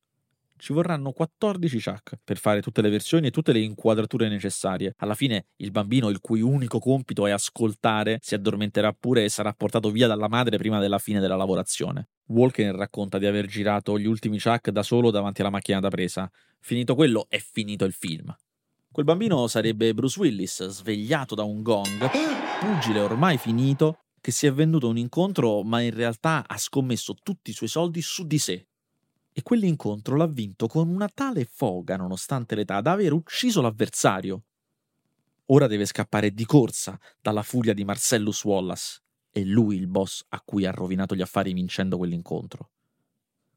Ci 0.58 0.72
vorranno 0.72 1.12
14 1.12 1.82
Chuck 1.82 2.18
per 2.24 2.38
fare 2.38 2.62
tutte 2.62 2.80
le 2.80 2.88
versioni 2.88 3.26
e 3.26 3.30
tutte 3.30 3.52
le 3.52 3.60
inquadrature 3.60 4.28
necessarie. 4.28 4.94
Alla 4.98 5.14
fine 5.14 5.46
il 5.56 5.70
bambino, 5.70 6.08
il 6.08 6.20
cui 6.20 6.40
unico 6.40 6.78
compito 6.78 7.26
è 7.26 7.30
ascoltare, 7.30 8.18
si 8.22 8.34
addormenterà 8.34 8.92
pure 8.92 9.24
e 9.24 9.28
sarà 9.28 9.52
portato 9.52 9.90
via 9.90 10.06
dalla 10.06 10.28
madre 10.28 10.56
prima 10.56 10.80
della 10.80 10.98
fine 10.98 11.20
della 11.20 11.36
lavorazione. 11.36 12.08
Walken 12.28 12.74
racconta 12.74 13.18
di 13.18 13.26
aver 13.26 13.46
girato 13.46 13.98
gli 13.98 14.06
ultimi 14.06 14.40
Chuck 14.40 14.70
da 14.70 14.82
solo 14.82 15.10
davanti 15.10 15.42
alla 15.42 15.50
macchina 15.50 15.78
da 15.78 15.90
presa. 15.90 16.30
Finito 16.58 16.94
quello, 16.94 17.26
è 17.28 17.38
finito 17.38 17.84
il 17.84 17.92
film. 17.92 18.34
Quel 18.90 19.04
bambino 19.04 19.46
sarebbe 19.46 19.92
Bruce 19.92 20.18
Willis, 20.18 20.66
svegliato 20.68 21.34
da 21.34 21.44
un 21.44 21.62
gong, 21.62 22.10
pugile 22.58 23.00
ormai 23.00 23.36
finito, 23.36 23.98
che 24.22 24.30
si 24.32 24.46
è 24.46 24.52
venduto 24.52 24.88
un 24.88 24.96
incontro 24.96 25.62
ma 25.62 25.82
in 25.82 25.94
realtà 25.94 26.44
ha 26.46 26.56
scommesso 26.56 27.14
tutti 27.22 27.50
i 27.50 27.52
suoi 27.52 27.68
soldi 27.68 28.00
su 28.00 28.26
di 28.26 28.38
sé. 28.38 28.66
E 29.38 29.42
quell'incontro 29.42 30.16
l'ha 30.16 30.26
vinto 30.26 30.66
con 30.66 30.88
una 30.88 31.10
tale 31.12 31.44
foga, 31.44 31.98
nonostante 31.98 32.54
l'età, 32.54 32.80
da 32.80 32.92
aver 32.92 33.12
ucciso 33.12 33.60
l'avversario. 33.60 34.44
Ora 35.48 35.66
deve 35.66 35.84
scappare 35.84 36.32
di 36.32 36.46
corsa 36.46 36.98
dalla 37.20 37.42
furia 37.42 37.74
di 37.74 37.84
Marcellus 37.84 38.42
Wallace. 38.44 39.02
È 39.30 39.40
lui 39.40 39.76
il 39.76 39.88
boss 39.88 40.24
a 40.30 40.40
cui 40.42 40.64
ha 40.64 40.70
rovinato 40.70 41.14
gli 41.14 41.20
affari 41.20 41.52
vincendo 41.52 41.98
quell'incontro. 41.98 42.70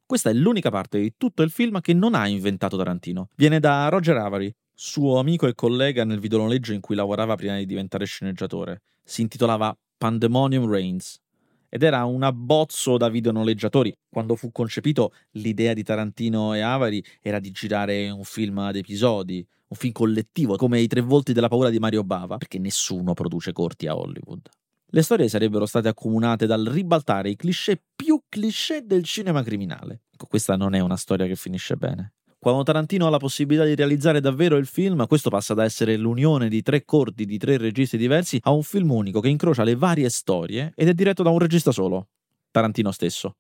Questa 0.06 0.30
è 0.30 0.34
l'unica 0.34 0.70
parte 0.70 1.00
di 1.00 1.14
tutto 1.16 1.44
il 1.44 1.50
film 1.50 1.80
che 1.80 1.94
non 1.94 2.14
ha 2.14 2.28
inventato 2.28 2.76
Tarantino. 2.76 3.30
Viene 3.38 3.62
da 3.62 3.88
Roger 3.88 4.18
Avery, 4.18 4.54
suo 4.74 5.18
amico 5.18 5.48
e 5.48 5.56
collega 5.56 6.04
nel 6.04 6.20
videonoleggio 6.20 6.74
in 6.74 6.82
cui 6.82 6.96
lavorava 6.96 7.36
prima 7.36 7.56
di 7.56 7.66
diventare 7.66 8.04
sceneggiatore. 8.04 8.82
Si 9.02 9.22
intitolava 9.22 9.74
Pandemonium 9.98 10.70
Reigns 10.70 11.22
ed 11.70 11.84
era 11.84 12.04
un 12.06 12.24
abbozzo 12.24 12.98
da 12.98 13.08
videonoleggiatori. 13.10 13.94
Quando 14.10 14.36
fu 14.36 14.52
concepito, 14.52 15.14
l'idea 15.32 15.74
di 15.74 15.84
Tarantino 15.84 16.54
e 16.54 16.62
Avari 16.62 17.04
era 17.22 17.40
di 17.40 17.52
girare 17.52 18.10
un 18.10 18.24
film 18.24 18.58
ad 18.58 18.76
episodi, 18.76 19.46
un 19.68 19.78
film 19.78 19.94
collettivo, 19.94 20.56
come 20.56 20.80
I 20.80 20.88
tre 20.88 21.02
volti 21.02 21.32
della 21.32 21.48
paura 21.48 21.70
di 21.70 21.80
Mario 21.80 22.04
Bava, 22.04 22.38
perché 22.38 22.58
nessuno 22.58 23.14
produce 23.14 23.54
corti 23.54 23.88
a 23.88 23.96
Hollywood. 23.96 24.50
Le 24.92 25.02
storie 25.04 25.30
sarebbero 25.30 25.68
state 25.68 25.88
accomunate 25.88 26.48
dal 26.48 26.66
ribaltare 26.66 27.30
i 27.30 27.36
cliché 27.36 27.80
più 27.96 28.24
cliché 28.28 28.84
del 28.84 29.04
cinema 29.04 29.44
criminale. 29.44 30.02
Ecco, 30.12 30.26
questa 30.26 30.56
non 30.56 30.74
è 30.74 30.80
una 30.80 30.98
storia 30.98 31.28
che 31.28 31.36
finisce 31.36 31.76
bene. 31.76 32.14
Quando 32.42 32.64
Tarantino 32.64 33.06
ha 33.06 33.10
la 33.10 33.18
possibilità 33.18 33.66
di 33.66 33.76
realizzare 33.76 34.22
davvero 34.22 34.56
il 34.56 34.66
film, 34.66 35.06
questo 35.08 35.30
passa 35.30 35.54
da 35.54 35.66
essere 35.66 35.98
l'unione 35.98 36.48
di 36.48 36.62
tre 36.62 36.86
corti 36.86 37.26
di 37.26 37.38
tre 37.38 37.58
registi 37.58 37.98
diversi 37.98 38.40
a 38.44 38.52
un 38.52 38.64
film 38.64 38.92
unico 38.92 39.20
che 39.20 39.28
incrocia 39.28 39.64
le 39.64 39.76
varie 39.76 40.08
storie 40.08 40.72
ed 40.74 40.88
è 40.88 40.94
diretto 40.94 41.22
da 41.22 41.32
un 41.32 41.40
regista 41.40 41.74
solo, 41.74 42.08
Tarantino 42.50 42.92
stesso. 42.92 43.36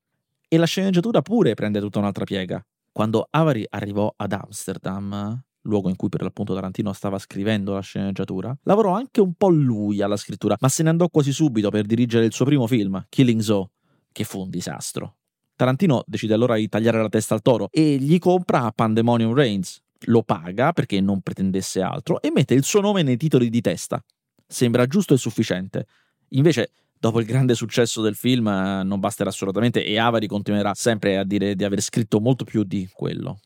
E 0.50 0.58
la 0.58 0.66
sceneggiatura 0.66 1.22
pure 1.22 1.54
prende 1.54 1.80
tutta 1.80 2.00
un'altra 2.00 2.26
piega. 2.26 2.62
Quando 2.92 3.26
Avery 3.30 3.64
arrivò 3.70 4.14
ad 4.18 4.34
Amsterdam, 4.34 5.44
luogo 5.62 5.88
in 5.88 5.96
cui 5.96 6.10
per 6.10 6.22
l'appunto 6.22 6.54
Tarantino 6.54 6.92
stava 6.92 7.20
scrivendo 7.20 7.72
la 7.72 7.80
sceneggiatura, 7.80 8.54
lavorò 8.64 8.96
anche 8.96 9.22
un 9.22 9.34
po' 9.34 9.48
lui 9.48 10.02
alla 10.02 10.18
scrittura, 10.18 10.58
ma 10.60 10.68
se 10.68 10.84
ne 10.84 10.90
andò 10.90 11.08
quasi 11.08 11.32
subito 11.32 11.70
per 11.70 11.86
dirigere 11.86 12.26
il 12.26 12.34
suo 12.34 12.44
primo 12.44 12.68
film, 12.68 13.02
Killing 13.08 13.40
Zoe, 13.40 13.70
che 14.12 14.26
fu 14.26 14.42
un 14.42 14.50
disastro. 14.50 15.19
Tarantino 15.60 16.06
decide 16.08 16.36
allora 16.36 16.56
di 16.56 16.70
tagliare 16.70 17.02
la 17.02 17.10
testa 17.10 17.34
al 17.34 17.42
toro 17.42 17.68
e 17.70 17.98
gli 17.98 18.18
compra 18.18 18.72
Pandemonium 18.72 19.34
Reigns. 19.34 19.82
Lo 20.04 20.24
paga 20.24 20.72
perché 20.72 21.02
non 21.02 21.20
pretendesse 21.20 21.82
altro 21.82 22.22
e 22.22 22.32
mette 22.32 22.54
il 22.54 22.64
suo 22.64 22.80
nome 22.80 23.04
nei 23.04 23.18
titoli 23.18 23.50
di 23.50 23.60
testa. 23.60 24.02
Sembra 24.48 24.88
giusto 24.88 25.16
e 25.16 25.18
sufficiente. 25.18 25.86
Invece, 26.30 26.72
dopo 26.98 27.20
il 27.20 27.26
grande 27.26 27.56
successo 27.56 28.02
del 28.02 28.16
film, 28.16 28.46
non 28.46 29.02
basterà 29.02 29.32
assolutamente 29.32 29.84
e 29.84 30.00
Avari 30.00 30.28
continuerà 30.28 30.74
sempre 30.76 31.18
a 31.18 31.26
dire 31.26 31.56
di 31.56 31.66
aver 31.66 31.82
scritto 31.82 32.22
molto 32.22 32.46
più 32.46 32.64
di 32.64 32.88
quello. 32.94 33.42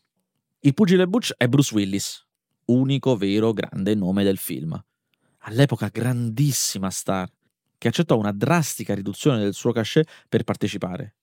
Il 0.59 0.75
pugile 0.75 1.07
Butch 1.07 1.33
è 1.35 1.47
Bruce 1.47 1.73
Willis, 1.73 2.23
unico 2.65 3.17
vero 3.17 3.53
grande 3.53 3.95
nome 3.95 4.23
del 4.23 4.37
film. 4.37 4.79
All'epoca 5.45 5.89
grandissima 5.91 6.91
star, 6.91 7.27
che 7.75 7.87
accettò 7.87 8.19
una 8.19 8.31
drastica 8.31 8.93
riduzione 8.93 9.39
del 9.39 9.55
suo 9.55 9.71
cachet 9.71 10.07
per 10.29 10.43
partecipare. 10.43 11.15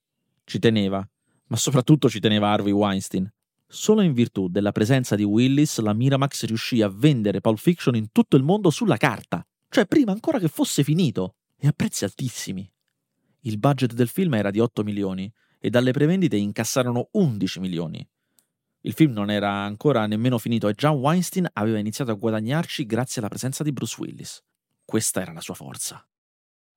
Ci 0.51 0.59
teneva, 0.59 1.09
ma 1.47 1.57
soprattutto 1.57 2.09
ci 2.09 2.19
teneva 2.19 2.51
Harvey 2.51 2.73
Weinstein. 2.73 3.33
Solo 3.69 4.01
in 4.01 4.13
virtù 4.13 4.49
della 4.49 4.73
presenza 4.73 5.15
di 5.15 5.23
Willis 5.23 5.79
la 5.79 5.93
Miramax 5.93 6.45
riuscì 6.47 6.83
a 6.83 6.89
vendere 6.89 7.41
Pulp 7.41 7.57
Fiction 7.57 7.95
in 7.95 8.11
tutto 8.11 8.37
il 8.37 8.43
mondo 8.43 8.71
sulla 8.71 8.97
carta, 8.97 9.47
cioè 9.69 9.87
prima 9.87 10.11
ancora 10.11 10.41
che 10.41 10.49
fosse 10.49 10.83
finito, 10.83 11.37
e 11.57 11.69
a 11.69 11.73
prezzi 11.73 12.03
altissimi. 12.05 12.69
Il 13.43 13.59
budget 13.61 13.93
del 13.93 14.09
film 14.09 14.35
era 14.35 14.51
di 14.51 14.59
8 14.59 14.83
milioni 14.83 15.33
e 15.61 15.71
dalle 15.71 15.93
prevendite 15.93 16.37
incassarono 16.37 17.11
11 17.13 17.61
milioni. 17.61 18.05
Il 18.81 18.93
film 18.93 19.13
non 19.13 19.31
era 19.31 19.53
ancora 19.53 20.05
nemmeno 20.07 20.37
finito 20.39 20.67
e 20.67 20.75
già 20.75 20.91
Weinstein 20.91 21.49
aveva 21.53 21.79
iniziato 21.79 22.11
a 22.11 22.15
guadagnarci 22.15 22.87
grazie 22.87 23.21
alla 23.21 23.31
presenza 23.31 23.63
di 23.63 23.71
Bruce 23.71 23.95
Willis. 24.01 24.43
Questa 24.85 25.21
era 25.21 25.33
la 25.33 25.43
sua 25.43 25.55
forza. 25.55 26.05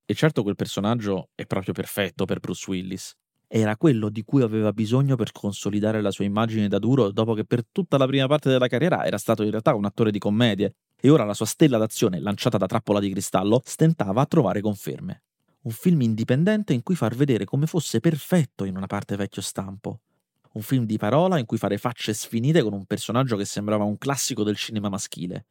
E 0.05 0.13
certo 0.13 0.43
quel 0.43 0.53
personaggio 0.53 1.29
è 1.33 1.47
proprio 1.47 1.73
perfetto 1.73 2.25
per 2.25 2.39
Bruce 2.39 2.69
Willis 2.69 3.17
era 3.55 3.77
quello 3.77 4.09
di 4.09 4.23
cui 4.23 4.41
aveva 4.41 4.73
bisogno 4.73 5.15
per 5.15 5.31
consolidare 5.31 6.01
la 6.01 6.09
sua 6.09 6.25
immagine 6.25 6.67
da 6.67 6.79
duro 6.79 7.11
dopo 7.11 7.35
che 7.35 7.45
per 7.45 7.63
tutta 7.71 7.97
la 7.97 8.07
prima 8.07 8.25
parte 8.25 8.49
della 8.49 8.65
carriera 8.65 9.05
era 9.05 9.19
stato 9.19 9.43
in 9.43 9.51
realtà 9.51 9.75
un 9.75 9.85
attore 9.85 10.09
di 10.09 10.17
commedie 10.17 10.73
e 10.99 11.11
ora 11.11 11.23
la 11.23 11.35
sua 11.35 11.45
stella 11.45 11.77
d'azione 11.77 12.19
lanciata 12.19 12.57
da 12.57 12.65
trappola 12.65 12.99
di 12.99 13.11
cristallo 13.11 13.61
stentava 13.63 14.21
a 14.21 14.25
trovare 14.25 14.59
conferme. 14.59 15.21
Un 15.61 15.71
film 15.71 16.01
indipendente 16.01 16.73
in 16.73 16.81
cui 16.81 16.95
far 16.95 17.13
vedere 17.13 17.45
come 17.45 17.67
fosse 17.67 17.99
perfetto 17.99 18.63
in 18.63 18.75
una 18.75 18.87
parte 18.87 19.15
vecchio 19.15 19.43
stampo. 19.43 19.99
Un 20.53 20.63
film 20.63 20.85
di 20.85 20.97
parola 20.97 21.37
in 21.37 21.45
cui 21.45 21.59
fare 21.59 21.77
facce 21.77 22.15
sfinite 22.15 22.63
con 22.63 22.73
un 22.73 22.85
personaggio 22.85 23.37
che 23.37 23.45
sembrava 23.45 23.83
un 23.83 23.99
classico 23.99 24.41
del 24.41 24.55
cinema 24.55 24.89
maschile. 24.89 25.45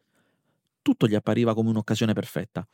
Tutto 0.83 1.07
gli 1.07 1.15
appariva 1.15 1.55
come 1.55 1.69
un'occasione 1.69 2.15
perfetta 2.15 2.67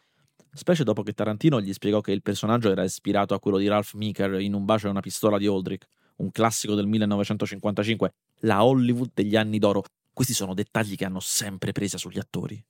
specie 0.55 0.85
dopo 0.85 1.03
che 1.03 1.13
Tarantino 1.13 1.61
gli 1.61 1.73
spiegò 1.73 2.01
che 2.01 2.13
il 2.13 2.23
personaggio 2.23 2.71
era 2.71 2.85
ispirato 2.85 3.35
a 3.35 3.41
quello 3.41 3.59
di 3.59 3.69
Ralph 3.69 3.95
Meeker 3.95 4.41
in 4.41 4.55
Un 4.55 4.65
bacio 4.65 4.87
e 4.87 4.91
una 4.91 5.01
pistola 5.01 5.39
di 5.39 5.47
Aldrich, 5.47 5.87
un 6.17 6.31
classico 6.31 6.75
del 6.75 6.87
1955, 6.87 8.13
la 8.41 8.65
Hollywood 8.65 9.11
degli 9.15 9.37
anni 9.37 9.59
d'oro. 9.59 9.85
Questi 10.13 10.35
sono 10.35 10.55
dettagli 10.55 10.97
che 10.97 11.05
hanno 11.05 11.21
sempre 11.21 11.73
presa 11.73 11.99
sugli 11.99 12.19
attori. 12.19 12.63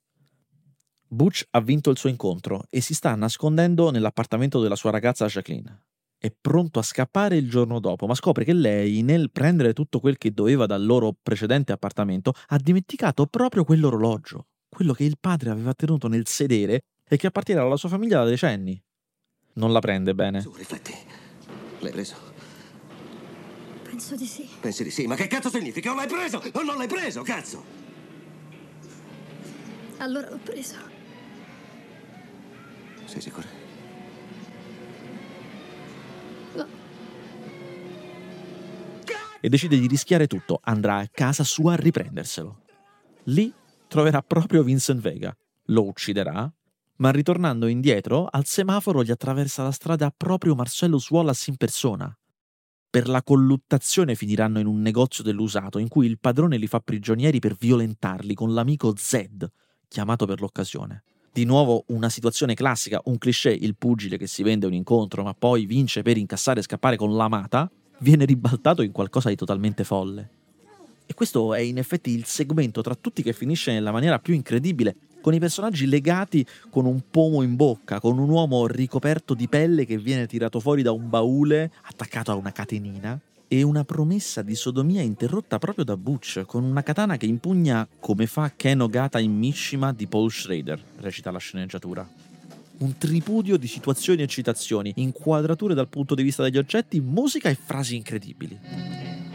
Butch 1.11 1.47
ha 1.51 1.61
vinto 1.61 1.89
il 1.89 1.97
suo 1.97 2.09
incontro 2.09 2.65
e 2.69 2.81
si 2.81 2.93
sta 2.93 3.15
nascondendo 3.15 3.89
nell'appartamento 3.89 4.61
della 4.61 4.75
sua 4.75 4.91
ragazza 4.91 5.25
Jacqueline. 5.25 5.85
È 6.19 6.31
pronto 6.39 6.77
a 6.77 6.83
scappare 6.83 7.37
il 7.37 7.49
giorno 7.49 7.79
dopo, 7.79 8.05
ma 8.05 8.13
scopre 8.13 8.43
che 8.43 8.53
lei, 8.53 9.01
nel 9.01 9.31
prendere 9.31 9.73
tutto 9.73 9.99
quel 9.99 10.17
che 10.17 10.31
doveva 10.31 10.67
dal 10.67 10.85
loro 10.85 11.15
precedente 11.19 11.71
appartamento, 11.71 12.33
ha 12.47 12.57
dimenticato 12.57 13.25
proprio 13.25 13.63
quell'orologio, 13.63 14.47
quello 14.69 14.93
che 14.93 15.05
il 15.05 15.15
padre 15.19 15.49
aveva 15.49 15.73
tenuto 15.73 16.07
nel 16.07 16.27
sedere 16.27 16.83
e 17.11 17.17
che 17.17 17.27
appartiene 17.27 17.59
alla 17.59 17.75
sua 17.75 17.89
famiglia 17.89 18.23
da 18.23 18.29
decenni. 18.29 18.81
Non 19.53 19.73
la 19.73 19.79
prende 19.79 20.13
bene. 20.13 20.41
Su, 20.41 20.53
rifletti. 20.53 20.93
L'hai 21.79 21.91
preso? 21.91 22.15
Penso 23.83 24.15
di 24.15 24.27
sì. 24.27 24.47
Pensi 24.59 24.83
di 24.83 24.91
sì, 24.91 25.07
ma 25.07 25.15
che 25.15 25.27
cazzo 25.27 25.49
significa? 25.49 25.89
Non 25.89 25.97
l'hai 25.97 26.07
preso! 26.07 26.41
O 26.53 26.61
non 26.61 26.77
l'hai 26.77 26.87
preso, 26.87 27.23
cazzo! 27.23 27.65
Allora 29.97 30.29
l'ho 30.29 30.39
preso. 30.41 30.75
Sei 33.05 33.21
sicura? 33.21 33.47
No. 36.53 36.67
E 39.41 39.49
decide 39.49 39.79
di 39.79 39.87
rischiare 39.87 40.27
tutto. 40.27 40.59
Andrà 40.63 40.97
a 40.97 41.07
casa 41.11 41.43
sua 41.43 41.73
a 41.73 41.75
riprenderselo. 41.75 42.61
Lì 43.25 43.51
troverà 43.87 44.21
proprio 44.21 44.61
Vincent 44.63 45.01
Vega. 45.01 45.35
Lo 45.65 45.85
ucciderà 45.85 46.51
ma 46.99 47.11
ritornando 47.11 47.67
indietro, 47.67 48.27
al 48.29 48.45
semaforo 48.45 49.03
gli 49.03 49.11
attraversa 49.11 49.63
la 49.63 49.71
strada 49.71 50.13
proprio 50.15 50.55
Marcellus 50.55 51.09
Wallace 51.09 51.49
in 51.49 51.57
persona. 51.57 52.13
Per 52.89 53.07
la 53.07 53.21
colluttazione 53.21 54.15
finiranno 54.15 54.59
in 54.59 54.65
un 54.65 54.81
negozio 54.81 55.23
dell'usato 55.23 55.77
in 55.77 55.87
cui 55.87 56.07
il 56.07 56.19
padrone 56.19 56.57
li 56.57 56.67
fa 56.67 56.79
prigionieri 56.79 57.39
per 57.39 57.55
violentarli 57.55 58.33
con 58.33 58.53
l'amico 58.53 58.93
Zed, 58.97 59.49
chiamato 59.87 60.25
per 60.25 60.41
l'occasione. 60.41 61.03
Di 61.31 61.45
nuovo 61.45 61.83
una 61.89 62.09
situazione 62.09 62.55
classica, 62.55 62.99
un 63.05 63.17
cliché, 63.17 63.51
il 63.51 63.75
pugile 63.77 64.17
che 64.17 64.27
si 64.27 64.43
vende 64.43 64.65
un 64.65 64.73
incontro 64.73 65.23
ma 65.23 65.33
poi 65.33 65.65
vince 65.65 66.01
per 66.01 66.17
incassare 66.17 66.59
e 66.59 66.63
scappare 66.63 66.97
con 66.97 67.15
l'amata, 67.15 67.71
viene 67.99 68.25
ribaltato 68.25 68.81
in 68.81 68.91
qualcosa 68.91 69.29
di 69.29 69.35
totalmente 69.35 69.83
folle. 69.83 70.38
E 71.09 71.15
questo 71.15 71.55
è 71.55 71.59
in 71.59 71.79
effetti 71.79 72.11
il 72.11 72.25
segmento 72.25 72.81
tra 72.81 72.93
tutti 72.93 73.23
che 73.23 73.33
finisce 73.33 73.71
nella 73.71 73.91
maniera 73.91 74.19
più 74.19 74.35
incredibile 74.35 74.95
con 75.21 75.33
i 75.33 75.39
personaggi 75.39 75.87
legati 75.87 76.45
con 76.69 76.85
un 76.85 77.01
pomo 77.09 77.41
in 77.41 77.55
bocca, 77.55 77.99
con 77.99 78.19
un 78.19 78.29
uomo 78.29 78.67
ricoperto 78.67 79.33
di 79.33 79.47
pelle 79.47 79.87
che 79.87 79.97
viene 79.97 80.27
tirato 80.27 80.59
fuori 80.59 80.83
da 80.83 80.91
un 80.91 81.09
baule 81.09 81.71
attaccato 81.81 82.29
a 82.29 82.35
una 82.35 82.51
catenina 82.51 83.19
e 83.47 83.63
una 83.63 83.83
promessa 83.83 84.43
di 84.43 84.53
sodomia 84.53 85.01
interrotta 85.01 85.57
proprio 85.57 85.83
da 85.83 85.97
Butch 85.97 86.43
con 86.45 86.63
una 86.63 86.83
katana 86.83 87.17
che 87.17 87.25
impugna 87.25 87.87
come 87.99 88.27
fa 88.27 88.53
Ken 88.55 88.79
Ogata 88.79 89.17
in 89.17 89.35
Mishima 89.35 89.91
di 89.91 90.05
Paul 90.05 90.31
Schrader, 90.31 90.79
recita 90.97 91.31
la 91.31 91.39
sceneggiatura. 91.39 92.07
Un 92.77 92.97
tripudio 92.99 93.57
di 93.57 93.65
situazioni 93.67 94.21
e 94.21 94.27
citazioni, 94.27 94.93
inquadrature 94.97 95.73
dal 95.73 95.87
punto 95.87 96.13
di 96.13 96.21
vista 96.21 96.43
degli 96.43 96.59
oggetti, 96.59 97.01
musica 97.01 97.49
e 97.49 97.55
frasi 97.55 97.95
incredibili. 97.95 99.28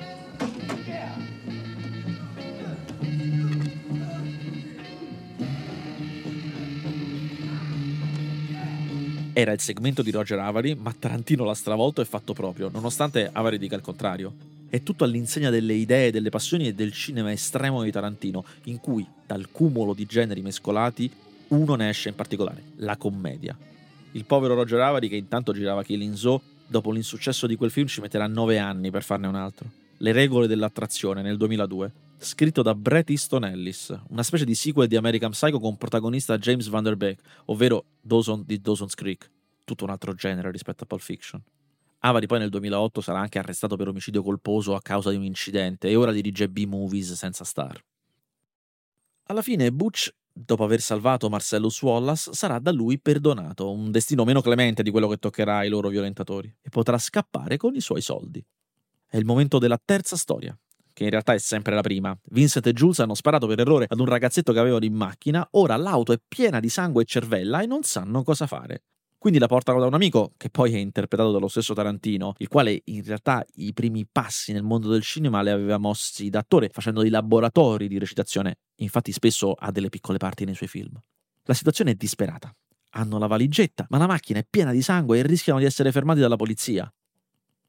Era 9.36 9.50
il 9.50 9.58
segmento 9.58 10.02
di 10.02 10.12
Roger 10.12 10.38
Avary, 10.38 10.74
ma 10.74 10.94
Tarantino 10.96 11.42
l'ha 11.42 11.54
stravolto 11.54 12.00
e 12.00 12.04
fatto 12.04 12.34
proprio, 12.34 12.70
nonostante 12.72 13.28
Avary 13.32 13.58
dica 13.58 13.74
il 13.74 13.82
contrario. 13.82 14.32
È 14.68 14.80
tutto 14.84 15.02
all'insegna 15.02 15.50
delle 15.50 15.72
idee, 15.72 16.12
delle 16.12 16.30
passioni 16.30 16.68
e 16.68 16.72
del 16.72 16.92
cinema 16.92 17.32
estremo 17.32 17.82
di 17.82 17.90
Tarantino, 17.90 18.44
in 18.66 18.78
cui, 18.78 19.04
dal 19.26 19.48
cumulo 19.50 19.92
di 19.92 20.06
generi 20.06 20.40
mescolati, 20.40 21.10
uno 21.48 21.74
ne 21.74 21.88
esce 21.88 22.10
in 22.10 22.14
particolare, 22.14 22.62
la 22.76 22.96
commedia. 22.96 23.58
Il 24.12 24.24
povero 24.24 24.54
Roger 24.54 24.78
Avary, 24.78 25.08
che 25.08 25.16
intanto 25.16 25.52
girava 25.52 25.82
Killing 25.82 26.14
Zoe, 26.14 26.40
dopo 26.68 26.92
l'insuccesso 26.92 27.48
di 27.48 27.56
quel 27.56 27.72
film 27.72 27.88
ci 27.88 28.00
metterà 28.00 28.28
nove 28.28 28.58
anni 28.58 28.92
per 28.92 29.02
farne 29.02 29.26
un 29.26 29.34
altro. 29.34 29.68
Le 29.96 30.12
regole 30.12 30.46
dell'attrazione 30.46 31.22
nel 31.22 31.38
2002, 31.38 31.90
scritto 32.24 32.62
da 32.62 32.74
Bret 32.74 33.10
Easton 33.10 33.44
Ellis, 33.44 33.94
una 34.08 34.22
specie 34.22 34.44
di 34.44 34.54
sequel 34.54 34.88
di 34.88 34.96
American 34.96 35.30
Psycho 35.30 35.60
con 35.60 35.76
protagonista 35.76 36.38
James 36.38 36.66
Van 36.68 36.82
Der 36.82 36.96
Beek, 36.96 37.20
ovvero 37.46 37.84
Dawson 38.00 38.42
di 38.44 38.60
Dawson's 38.60 38.94
Creek, 38.94 39.30
tutto 39.64 39.84
un 39.84 39.90
altro 39.90 40.14
genere 40.14 40.50
rispetto 40.50 40.84
a 40.84 40.86
Pulp 40.86 41.02
Fiction. 41.02 41.42
Avary 41.98 42.26
poi 42.26 42.38
nel 42.38 42.50
2008 42.50 43.00
sarà 43.00 43.20
anche 43.20 43.38
arrestato 43.38 43.76
per 43.76 43.88
omicidio 43.88 44.22
colposo 44.22 44.74
a 44.74 44.82
causa 44.82 45.10
di 45.10 45.16
un 45.16 45.24
incidente 45.24 45.88
e 45.88 45.96
ora 45.96 46.12
dirige 46.12 46.48
B-movies 46.48 47.12
senza 47.12 47.44
star. 47.44 47.82
Alla 49.24 49.40
fine 49.40 49.72
Butch, 49.72 50.14
dopo 50.30 50.64
aver 50.64 50.80
salvato 50.80 51.30
Marcellus 51.30 51.80
Wallace, 51.80 52.34
sarà 52.34 52.58
da 52.58 52.72
lui 52.72 52.98
perdonato, 52.98 53.70
un 53.70 53.90
destino 53.90 54.24
meno 54.24 54.42
clemente 54.42 54.82
di 54.82 54.90
quello 54.90 55.08
che 55.08 55.16
toccherà 55.16 55.58
ai 55.58 55.70
loro 55.70 55.88
violentatori, 55.88 56.54
e 56.60 56.68
potrà 56.68 56.98
scappare 56.98 57.56
con 57.56 57.74
i 57.74 57.80
suoi 57.80 58.02
soldi. 58.02 58.44
È 59.06 59.16
il 59.16 59.24
momento 59.24 59.58
della 59.58 59.80
terza 59.82 60.16
storia, 60.16 60.58
che 60.94 61.04
in 61.04 61.10
realtà 61.10 61.34
è 61.34 61.38
sempre 61.38 61.74
la 61.74 61.82
prima. 61.82 62.16
Vincent 62.30 62.66
e 62.66 62.72
Jules 62.72 63.00
hanno 63.00 63.14
sparato 63.14 63.46
per 63.46 63.60
errore 63.60 63.84
ad 63.86 64.00
un 64.00 64.06
ragazzetto 64.06 64.54
che 64.54 64.58
avevano 64.60 64.86
in 64.86 64.94
macchina, 64.94 65.46
ora 65.52 65.76
l'auto 65.76 66.12
è 66.12 66.20
piena 66.26 66.60
di 66.60 66.70
sangue 66.70 67.02
e 67.02 67.06
cervella 67.06 67.60
e 67.60 67.66
non 67.66 67.82
sanno 67.82 68.22
cosa 68.22 68.46
fare. 68.46 68.84
Quindi 69.24 69.40
la 69.40 69.48
portano 69.48 69.80
da 69.80 69.86
un 69.86 69.94
amico, 69.94 70.32
che 70.36 70.50
poi 70.50 70.74
è 70.74 70.76
interpretato 70.76 71.32
dallo 71.32 71.48
stesso 71.48 71.72
Tarantino, 71.72 72.34
il 72.36 72.48
quale 72.48 72.82
in 72.84 73.02
realtà 73.04 73.42
i 73.54 73.72
primi 73.72 74.06
passi 74.06 74.52
nel 74.52 74.62
mondo 74.62 74.90
del 74.90 75.00
cinema 75.00 75.40
li 75.40 75.48
aveva 75.48 75.78
mossi 75.78 76.28
da 76.28 76.40
attore, 76.40 76.68
facendo 76.68 77.00
dei 77.00 77.08
laboratori 77.08 77.88
di 77.88 77.98
recitazione, 77.98 78.58
infatti 78.76 79.12
spesso 79.12 79.52
ha 79.52 79.70
delle 79.70 79.88
piccole 79.88 80.18
parti 80.18 80.44
nei 80.44 80.54
suoi 80.54 80.68
film. 80.68 81.00
La 81.44 81.54
situazione 81.54 81.92
è 81.92 81.94
disperata. 81.94 82.54
Hanno 82.96 83.18
la 83.18 83.26
valigetta, 83.26 83.86
ma 83.88 83.96
la 83.96 84.06
macchina 84.06 84.40
è 84.40 84.46
piena 84.48 84.72
di 84.72 84.82
sangue 84.82 85.18
e 85.18 85.22
rischiano 85.22 85.58
di 85.58 85.64
essere 85.64 85.90
fermati 85.90 86.20
dalla 86.20 86.36
polizia. 86.36 86.92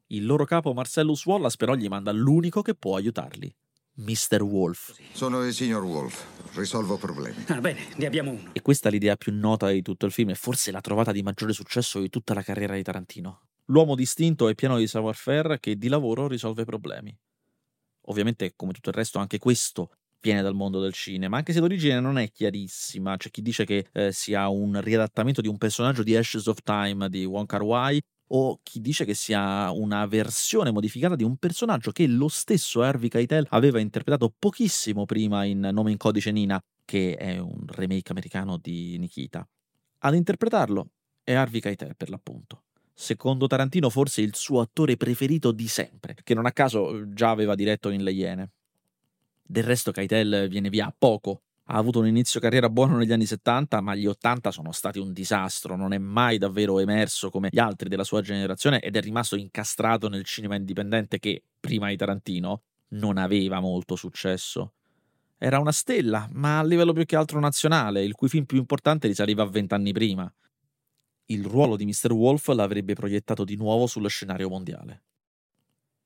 Il 0.08 0.24
loro 0.24 0.44
capo 0.44 0.72
Marcellus 0.72 1.24
Wallace 1.26 1.56
però 1.56 1.74
gli 1.74 1.88
manda 1.88 2.12
l'unico 2.12 2.62
che 2.62 2.76
può 2.76 2.94
aiutarli, 2.94 3.52
Mr. 3.94 4.40
Wolf. 4.40 4.94
Sono 5.12 5.44
il 5.44 5.52
signor 5.52 5.82
Wolf. 5.82 6.54
Risolvo 6.54 6.96
problemi. 6.96 7.44
Ah, 7.48 7.60
bene, 7.60 7.88
ne 7.96 8.06
abbiamo 8.06 8.30
uno. 8.30 8.50
E 8.52 8.62
questa 8.62 8.88
è 8.88 8.92
l'idea 8.92 9.16
più 9.16 9.32
nota 9.34 9.68
di 9.68 9.82
tutto 9.82 10.06
il 10.06 10.12
film 10.12 10.30
e 10.30 10.36
forse 10.36 10.70
la 10.70 10.80
trovata 10.80 11.10
di 11.10 11.24
maggiore 11.24 11.52
successo 11.52 11.98
di 11.98 12.08
tutta 12.08 12.34
la 12.34 12.42
carriera 12.42 12.76
di 12.76 12.84
Tarantino. 12.84 13.48
L'uomo 13.64 13.96
distinto 13.96 14.48
e 14.48 14.54
pieno 14.54 14.78
di 14.78 14.86
savoir-faire 14.86 15.58
che 15.58 15.76
di 15.76 15.88
lavoro 15.88 16.28
risolve 16.28 16.64
problemi. 16.64 17.12
Ovviamente, 18.02 18.52
come 18.54 18.72
tutto 18.72 18.90
il 18.90 18.94
resto, 18.94 19.18
anche 19.18 19.38
questo 19.38 19.90
viene 20.20 20.40
dal 20.40 20.54
mondo 20.54 20.80
del 20.80 20.92
cinema, 20.92 21.38
anche 21.38 21.52
se 21.52 21.58
l'origine 21.58 21.98
non 21.98 22.16
è 22.16 22.30
chiarissima. 22.30 23.16
C'è 23.16 23.30
chi 23.30 23.42
dice 23.42 23.64
che 23.64 23.88
eh, 23.92 24.12
sia 24.12 24.46
un 24.46 24.80
riadattamento 24.80 25.40
di 25.40 25.48
un 25.48 25.58
personaggio 25.58 26.04
di 26.04 26.14
Ashes 26.14 26.46
of 26.46 26.62
Time 26.62 27.08
di 27.08 27.24
Wong 27.24 27.46
Kar 27.46 27.62
Wai 27.62 28.00
o 28.28 28.60
chi 28.62 28.80
dice 28.80 29.04
che 29.04 29.14
sia 29.14 29.70
una 29.70 30.06
versione 30.06 30.70
modificata 30.70 31.14
di 31.14 31.22
un 31.22 31.36
personaggio 31.36 31.92
che 31.92 32.06
lo 32.06 32.28
stesso 32.28 32.82
Harvey 32.82 33.08
Keitel 33.08 33.46
aveva 33.50 33.78
interpretato 33.78 34.32
pochissimo 34.36 35.04
prima 35.04 35.44
in 35.44 35.68
Nome 35.72 35.92
in 35.92 35.96
codice 35.96 36.32
Nina, 36.32 36.62
che 36.84 37.16
è 37.16 37.38
un 37.38 37.64
remake 37.66 38.10
americano 38.10 38.56
di 38.56 38.98
Nikita. 38.98 39.46
Ad 39.98 40.14
interpretarlo 40.14 40.88
è 41.22 41.34
Harvey 41.34 41.60
Keitel 41.60 41.96
per 41.96 42.10
l'appunto. 42.10 42.62
Secondo 42.92 43.46
Tarantino 43.46 43.90
forse 43.90 44.22
il 44.22 44.34
suo 44.34 44.60
attore 44.60 44.96
preferito 44.96 45.52
di 45.52 45.68
sempre, 45.68 46.16
che 46.24 46.34
non 46.34 46.46
a 46.46 46.52
caso 46.52 47.12
già 47.12 47.30
aveva 47.30 47.54
diretto 47.54 47.90
in 47.90 48.02
Le 48.02 48.12
Iene. 48.12 48.50
Del 49.42 49.64
resto 49.64 49.92
Keitel 49.92 50.48
viene 50.48 50.70
via 50.70 50.92
poco, 50.96 51.42
ha 51.68 51.76
avuto 51.76 51.98
un 51.98 52.06
inizio 52.06 52.38
carriera 52.38 52.68
buono 52.68 52.96
negli 52.96 53.12
anni 53.12 53.26
70, 53.26 53.80
ma 53.80 53.94
gli 53.96 54.06
80 54.06 54.52
sono 54.52 54.70
stati 54.70 55.00
un 55.00 55.12
disastro, 55.12 55.74
non 55.74 55.92
è 55.92 55.98
mai 55.98 56.38
davvero 56.38 56.78
emerso 56.78 57.28
come 57.28 57.48
gli 57.50 57.58
altri 57.58 57.88
della 57.88 58.04
sua 58.04 58.20
generazione 58.20 58.80
ed 58.80 58.94
è 58.94 59.00
rimasto 59.00 59.34
incastrato 59.34 60.08
nel 60.08 60.24
cinema 60.24 60.54
indipendente 60.54 61.18
che, 61.18 61.42
prima 61.58 61.88
di 61.88 61.96
Tarantino, 61.96 62.62
non 62.90 63.18
aveva 63.18 63.58
molto 63.58 63.96
successo. 63.96 64.74
Era 65.38 65.58
una 65.58 65.72
stella, 65.72 66.28
ma 66.32 66.60
a 66.60 66.64
livello 66.64 66.92
più 66.92 67.04
che 67.04 67.16
altro 67.16 67.40
nazionale, 67.40 68.04
il 68.04 68.14
cui 68.14 68.28
film 68.28 68.44
più 68.44 68.58
importante 68.58 69.08
risaliva 69.08 69.42
a 69.42 69.48
vent'anni 69.48 69.92
prima. 69.92 70.32
Il 71.26 71.44
ruolo 71.44 71.74
di 71.74 71.84
Mr. 71.84 72.12
Wolf 72.12 72.46
l'avrebbe 72.48 72.94
proiettato 72.94 73.42
di 73.42 73.56
nuovo 73.56 73.88
sullo 73.88 74.06
scenario 74.06 74.48
mondiale. 74.48 75.02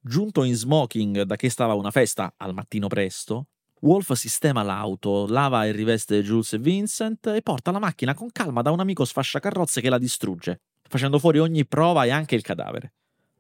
Giunto 0.01 0.42
in 0.42 0.55
smoking 0.55 1.23
da 1.23 1.37
che 1.37 1.51
stava 1.51 1.75
una 1.75 1.90
festa 1.90 2.33
al 2.38 2.55
mattino 2.55 2.88
presto, 2.88 3.49
Wolf 3.83 4.12
sistema 4.12 4.62
l'auto, 4.62 5.27
lava 5.27 5.64
e 5.64 5.73
riveste 5.73 6.23
Jules 6.23 6.53
e 6.53 6.59
Vincent 6.59 7.27
e 7.29 7.40
porta 7.40 7.71
la 7.71 7.79
macchina 7.79 8.12
con 8.12 8.31
calma 8.31 8.61
da 8.61 8.71
un 8.71 8.81
amico 8.81 9.07
sfasciacarrozze 9.07 9.81
che 9.81 9.88
la 9.88 9.97
distrugge, 9.97 10.61
facendo 10.87 11.19
fuori 11.19 11.38
ogni 11.38 11.64
prova 11.64 12.05
e 12.05 12.11
anche 12.11 12.35
il 12.35 12.43
cadavere. 12.43 12.93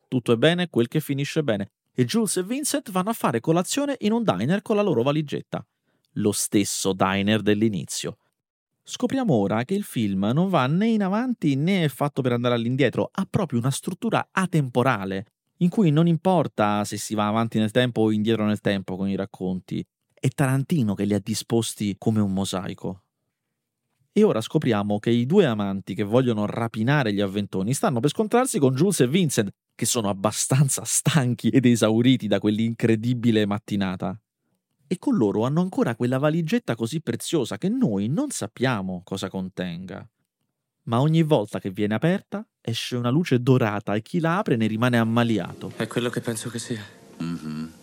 Tutto 0.08 0.32
è 0.32 0.36
bene 0.36 0.70
quel 0.70 0.88
che 0.88 1.00
finisce 1.00 1.42
bene, 1.42 1.72
e 1.92 2.06
Jules 2.06 2.38
e 2.38 2.42
Vincent 2.42 2.90
vanno 2.90 3.10
a 3.10 3.12
fare 3.12 3.40
colazione 3.40 3.96
in 4.00 4.12
un 4.12 4.24
diner 4.24 4.62
con 4.62 4.76
la 4.76 4.82
loro 4.82 5.02
valigetta. 5.02 5.62
Lo 6.14 6.32
stesso 6.32 6.94
diner 6.94 7.42
dell'inizio. 7.42 8.16
Scopriamo 8.82 9.34
ora 9.34 9.64
che 9.64 9.74
il 9.74 9.84
film 9.84 10.30
non 10.32 10.48
va 10.48 10.66
né 10.66 10.86
in 10.86 11.02
avanti 11.02 11.54
né 11.54 11.84
è 11.84 11.88
fatto 11.88 12.22
per 12.22 12.32
andare 12.32 12.54
all'indietro, 12.54 13.10
ha 13.12 13.26
proprio 13.28 13.58
una 13.58 13.70
struttura 13.70 14.30
atemporale, 14.32 15.26
in 15.58 15.68
cui 15.68 15.90
non 15.90 16.06
importa 16.06 16.82
se 16.84 16.96
si 16.96 17.14
va 17.14 17.28
avanti 17.28 17.58
nel 17.58 17.70
tempo 17.72 18.00
o 18.00 18.10
indietro 18.10 18.46
nel 18.46 18.60
tempo 18.60 18.96
con 18.96 19.06
i 19.06 19.16
racconti, 19.16 19.86
è 20.20 20.28
Tarantino 20.28 20.94
che 20.94 21.04
li 21.04 21.14
ha 21.14 21.18
disposti 21.18 21.96
come 21.98 22.20
un 22.20 22.32
mosaico. 22.32 23.04
E 24.12 24.22
ora 24.22 24.42
scopriamo 24.42 24.98
che 24.98 25.08
i 25.10 25.24
due 25.24 25.46
amanti 25.46 25.94
che 25.94 26.02
vogliono 26.02 26.44
rapinare 26.44 27.12
gli 27.12 27.22
avventoni 27.22 27.72
stanno 27.72 28.00
per 28.00 28.10
scontrarsi 28.10 28.58
con 28.58 28.74
Jules 28.74 29.00
e 29.00 29.08
Vincent, 29.08 29.50
che 29.74 29.86
sono 29.86 30.10
abbastanza 30.10 30.84
stanchi 30.84 31.48
ed 31.48 31.64
esauriti 31.64 32.26
da 32.26 32.38
quell'incredibile 32.38 33.46
mattinata. 33.46 34.20
E 34.86 34.98
con 34.98 35.16
loro 35.16 35.44
hanno 35.44 35.62
ancora 35.62 35.96
quella 35.96 36.18
valigetta 36.18 36.74
così 36.74 37.00
preziosa 37.00 37.56
che 37.56 37.70
noi 37.70 38.08
non 38.08 38.30
sappiamo 38.30 39.00
cosa 39.04 39.30
contenga. 39.30 40.06
Ma 40.82 41.00
ogni 41.00 41.22
volta 41.22 41.60
che 41.60 41.70
viene 41.70 41.94
aperta 41.94 42.46
esce 42.60 42.96
una 42.96 43.10
luce 43.10 43.40
dorata 43.40 43.94
e 43.94 44.02
chi 44.02 44.20
la 44.20 44.38
apre 44.38 44.56
ne 44.56 44.66
rimane 44.66 44.98
ammaliato. 44.98 45.72
È 45.76 45.86
quello 45.86 46.10
che 46.10 46.20
penso 46.20 46.50
che 46.50 46.58
sia. 46.58 46.84
Mm-hmm. 47.22 47.79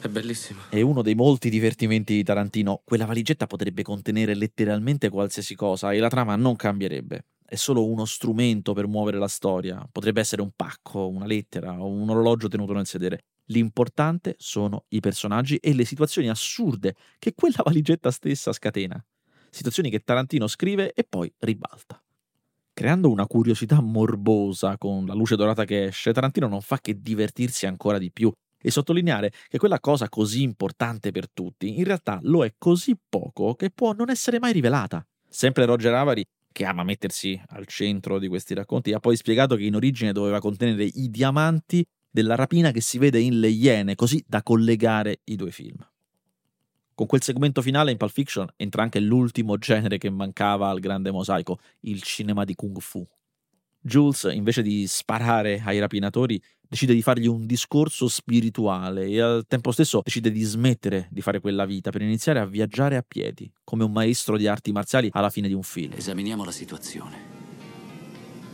È 0.00 0.06
bellissimo. 0.06 0.60
È 0.68 0.80
uno 0.80 1.02
dei 1.02 1.16
molti 1.16 1.50
divertimenti 1.50 2.14
di 2.14 2.22
Tarantino. 2.22 2.82
Quella 2.84 3.04
valigetta 3.04 3.48
potrebbe 3.48 3.82
contenere 3.82 4.34
letteralmente 4.34 5.08
qualsiasi 5.08 5.56
cosa 5.56 5.92
e 5.92 5.98
la 5.98 6.08
trama 6.08 6.36
non 6.36 6.54
cambierebbe. 6.54 7.24
È 7.44 7.56
solo 7.56 7.84
uno 7.84 8.04
strumento 8.04 8.74
per 8.74 8.86
muovere 8.86 9.18
la 9.18 9.26
storia. 9.26 9.84
Potrebbe 9.90 10.20
essere 10.20 10.40
un 10.40 10.52
pacco, 10.54 11.08
una 11.08 11.26
lettera 11.26 11.82
o 11.82 11.88
un 11.88 12.08
orologio 12.10 12.46
tenuto 12.46 12.74
nel 12.74 12.86
sedere. 12.86 13.24
L'importante 13.46 14.36
sono 14.38 14.84
i 14.88 15.00
personaggi 15.00 15.56
e 15.56 15.74
le 15.74 15.84
situazioni 15.84 16.28
assurde 16.28 16.94
che 17.18 17.34
quella 17.34 17.62
valigetta 17.64 18.12
stessa 18.12 18.52
scatena. 18.52 19.04
Situazioni 19.50 19.90
che 19.90 20.04
Tarantino 20.04 20.46
scrive 20.46 20.92
e 20.92 21.04
poi 21.08 21.32
ribalta. 21.38 22.00
Creando 22.72 23.10
una 23.10 23.26
curiosità 23.26 23.80
morbosa 23.80 24.78
con 24.78 25.06
la 25.06 25.14
luce 25.14 25.34
dorata 25.34 25.64
che 25.64 25.86
esce, 25.86 26.12
Tarantino 26.12 26.46
non 26.46 26.60
fa 26.60 26.78
che 26.80 27.00
divertirsi 27.00 27.66
ancora 27.66 27.98
di 27.98 28.12
più 28.12 28.32
e 28.60 28.70
sottolineare 28.70 29.32
che 29.48 29.58
quella 29.58 29.80
cosa 29.80 30.08
così 30.08 30.42
importante 30.42 31.10
per 31.10 31.30
tutti 31.30 31.78
in 31.78 31.84
realtà 31.84 32.18
lo 32.22 32.44
è 32.44 32.54
così 32.58 32.96
poco 33.08 33.54
che 33.54 33.70
può 33.70 33.92
non 33.92 34.10
essere 34.10 34.38
mai 34.38 34.52
rivelata. 34.52 35.06
Sempre 35.28 35.64
Roger 35.64 35.94
Avary, 35.94 36.24
che 36.50 36.64
ama 36.64 36.82
mettersi 36.82 37.40
al 37.48 37.66
centro 37.66 38.18
di 38.18 38.28
questi 38.28 38.54
racconti, 38.54 38.92
ha 38.92 39.00
poi 39.00 39.16
spiegato 39.16 39.56
che 39.56 39.64
in 39.64 39.74
origine 39.74 40.12
doveva 40.12 40.40
contenere 40.40 40.84
i 40.84 41.10
diamanti 41.10 41.84
della 42.10 42.34
rapina 42.34 42.70
che 42.70 42.80
si 42.80 42.98
vede 42.98 43.20
in 43.20 43.38
Le 43.38 43.48
Iene, 43.48 43.94
così 43.94 44.24
da 44.26 44.42
collegare 44.42 45.20
i 45.24 45.36
due 45.36 45.50
film. 45.50 45.76
Con 46.94 47.06
quel 47.06 47.22
segmento 47.22 47.62
finale 47.62 47.92
in 47.92 47.96
Pulp 47.96 48.10
Fiction 48.10 48.48
entra 48.56 48.82
anche 48.82 48.98
l'ultimo 48.98 49.56
genere 49.56 49.98
che 49.98 50.10
mancava 50.10 50.68
al 50.68 50.80
grande 50.80 51.12
mosaico, 51.12 51.60
il 51.82 52.02
cinema 52.02 52.44
di 52.44 52.56
kung 52.56 52.80
fu. 52.80 53.06
Jules, 53.80 54.28
invece 54.32 54.62
di 54.62 54.84
sparare 54.88 55.62
ai 55.64 55.78
rapinatori, 55.78 56.42
decide 56.68 56.92
di 56.92 57.02
fargli 57.02 57.26
un 57.26 57.46
discorso 57.46 58.08
spirituale 58.08 59.06
e 59.06 59.20
al 59.20 59.46
tempo 59.46 59.72
stesso 59.72 60.02
decide 60.04 60.30
di 60.30 60.42
smettere 60.42 61.08
di 61.10 61.22
fare 61.22 61.40
quella 61.40 61.64
vita 61.64 61.90
per 61.90 62.02
iniziare 62.02 62.40
a 62.40 62.46
viaggiare 62.46 62.96
a 62.96 63.04
piedi, 63.06 63.50
come 63.64 63.84
un 63.84 63.92
maestro 63.92 64.36
di 64.36 64.46
arti 64.46 64.70
marziali 64.70 65.08
alla 65.12 65.30
fine 65.30 65.48
di 65.48 65.54
un 65.54 65.62
film. 65.62 65.92
Esaminiamo 65.96 66.44
la 66.44 66.52
situazione. 66.52 67.36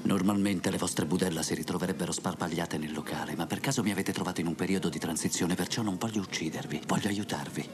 Normalmente 0.03 0.71
le 0.71 0.77
vostre 0.77 1.07
budella 1.07 1.43
si 1.43 1.55
ritroverebbero 1.55 2.13
sparpagliate 2.13 2.77
nel 2.77 2.93
locale, 2.93 3.35
ma 3.35 3.47
per 3.47 3.61
caso 3.61 3.83
mi 3.83 3.91
avete 3.91 4.13
trovato 4.13 4.41
in 4.41 4.47
un 4.47 4.55
periodo 4.55 4.89
di 4.91 4.99
transizione, 4.99 5.55
perciò 5.55 5.83
non 5.83 5.97
voglio 5.97 6.21
uccidervi, 6.21 6.83
voglio 6.87 7.09
aiutarvi. 7.09 7.69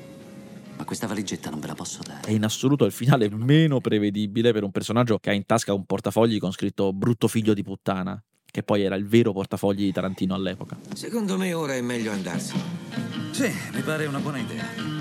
Ma 0.77 0.85
questa 0.85 1.09
valigetta 1.09 1.51
non 1.51 1.61
ve 1.61 1.67
la 1.67 1.75
posso 1.75 2.03
dare. 2.07 2.27
È 2.27 2.31
in 2.31 2.45
assoluto 2.45 2.85
il 2.85 2.93
finale 2.93 3.29
meno 3.29 3.81
prevedibile 3.81 4.53
per 4.53 4.63
un 4.63 4.71
personaggio 4.71 5.19
che 5.19 5.31
ha 5.31 5.33
in 5.35 5.45
tasca 5.45 5.75
un 5.75 5.85
portafogli 5.85 6.39
con 6.39 6.53
scritto 6.53 6.93
brutto 6.93 7.27
figlio 7.27 7.53
di 7.53 7.65
puttana, 7.65 8.23
che 8.51 8.63
poi 8.63 8.83
era 8.83 8.97
il 8.97 9.07
vero 9.07 9.33
portafogli 9.33 9.85
di 9.85 9.93
Tarantino 9.93 10.35
all'epoca. 10.35 10.77
Secondo 10.95 11.37
me 11.37 11.53
ora 11.53 11.75
è 11.75 11.81
meglio 11.81 12.13
andarsene. 12.13 12.63
Sì, 13.31 13.51
mi 13.73 13.81
pare 13.83 14.07
una 14.07 14.19
buona 14.19 14.39
idea. 14.39 14.99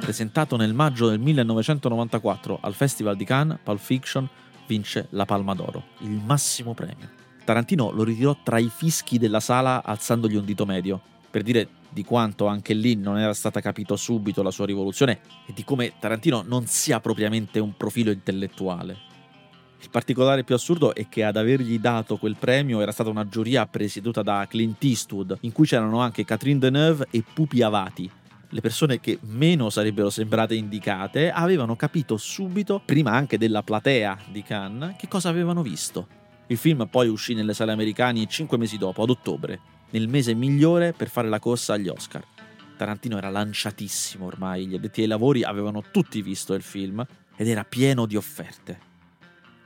Presentato 0.00 0.56
nel 0.56 0.74
maggio 0.74 1.08
del 1.08 1.18
1994 1.18 2.58
al 2.60 2.74
Festival 2.74 3.16
di 3.16 3.24
Cannes, 3.24 3.58
Pulp 3.62 3.80
Fiction 3.80 4.28
vince 4.66 5.08
la 5.10 5.24
Palma 5.24 5.54
d'Oro, 5.54 5.82
il 6.00 6.20
massimo 6.24 6.74
premio. 6.74 7.10
Tarantino 7.44 7.90
lo 7.90 8.04
ritirò 8.04 8.36
tra 8.42 8.58
i 8.58 8.70
fischi 8.74 9.18
della 9.18 9.40
sala 9.40 9.82
alzandogli 9.82 10.36
un 10.36 10.44
dito 10.44 10.64
medio, 10.64 11.00
per 11.30 11.42
dire 11.42 11.68
di 11.94 12.04
quanto 12.04 12.46
anche 12.46 12.74
lì 12.74 12.96
non 12.96 13.18
era 13.18 13.32
stata 13.32 13.60
capito 13.60 13.94
subito 13.94 14.42
la 14.42 14.50
sua 14.50 14.66
rivoluzione 14.66 15.20
e 15.46 15.52
di 15.54 15.62
come 15.62 15.92
Tarantino 15.98 16.42
non 16.44 16.66
sia 16.66 16.98
propriamente 16.98 17.60
un 17.60 17.76
profilo 17.76 18.10
intellettuale. 18.10 19.12
Il 19.80 19.90
particolare 19.90 20.42
più 20.42 20.54
assurdo 20.54 20.94
è 20.94 21.08
che 21.08 21.24
ad 21.24 21.36
avergli 21.36 21.78
dato 21.78 22.16
quel 22.16 22.36
premio 22.36 22.80
era 22.80 22.90
stata 22.90 23.10
una 23.10 23.28
giuria 23.28 23.66
presieduta 23.66 24.22
da 24.22 24.44
Clint 24.48 24.82
Eastwood, 24.82 25.36
in 25.42 25.52
cui 25.52 25.66
c'erano 25.66 26.00
anche 26.00 26.24
Catherine 26.24 26.58
Deneuve 26.58 27.06
e 27.10 27.22
Pupi 27.22 27.62
Avati. 27.62 28.10
Le 28.48 28.60
persone 28.60 28.98
che 28.98 29.18
meno 29.22 29.70
sarebbero 29.70 30.10
sembrate 30.10 30.54
indicate 30.54 31.30
avevano 31.30 31.76
capito 31.76 32.16
subito, 32.16 32.80
prima 32.84 33.12
anche 33.12 33.38
della 33.38 33.62
platea 33.62 34.18
di 34.30 34.42
Cannes, 34.42 34.96
che 34.96 35.06
cosa 35.06 35.28
avevano 35.28 35.62
visto. 35.62 36.06
Il 36.46 36.56
film 36.56 36.86
poi 36.90 37.08
uscì 37.08 37.34
nelle 37.34 37.54
sale 37.54 37.72
americane 37.72 38.26
cinque 38.26 38.58
mesi 38.58 38.78
dopo, 38.78 39.02
ad 39.02 39.10
ottobre, 39.10 39.60
nel 39.94 40.08
mese 40.08 40.34
migliore 40.34 40.92
per 40.92 41.08
fare 41.08 41.28
la 41.28 41.38
corsa 41.38 41.72
agli 41.72 41.88
Oscar. 41.88 42.24
Tarantino 42.76 43.16
era 43.16 43.30
lanciatissimo 43.30 44.26
ormai, 44.26 44.66
gli 44.66 44.74
addetti 44.74 45.00
ai 45.00 45.06
lavori 45.08 45.42
avevano 45.42 45.82
tutti 45.90 46.20
visto 46.22 46.54
il 46.54 46.62
film 46.62 47.04
ed 47.36 47.48
era 47.48 47.64
pieno 47.64 48.06
di 48.06 48.16
offerte 48.16 48.92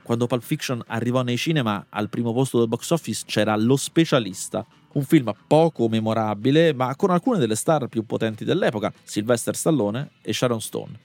quando 0.09 0.25
Pulp 0.25 0.41
Fiction 0.41 0.81
arrivò 0.87 1.21
nei 1.21 1.37
cinema, 1.37 1.85
al 1.87 2.09
primo 2.09 2.33
posto 2.33 2.57
del 2.57 2.67
box 2.67 2.89
office 2.89 3.25
c'era 3.27 3.55
Lo 3.55 3.75
Specialista, 3.75 4.65
un 4.93 5.03
film 5.03 5.31
poco 5.45 5.87
memorabile, 5.87 6.73
ma 6.73 6.95
con 6.95 7.11
alcune 7.11 7.37
delle 7.37 7.53
star 7.53 7.85
più 7.85 8.03
potenti 8.07 8.43
dell'epoca, 8.43 8.91
Sylvester 9.03 9.55
Stallone 9.55 10.13
e 10.23 10.33
Sharon 10.33 10.61
Stone. 10.61 10.99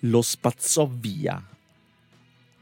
Lo 0.00 0.20
spazzò 0.20 0.86
via. 0.86 1.42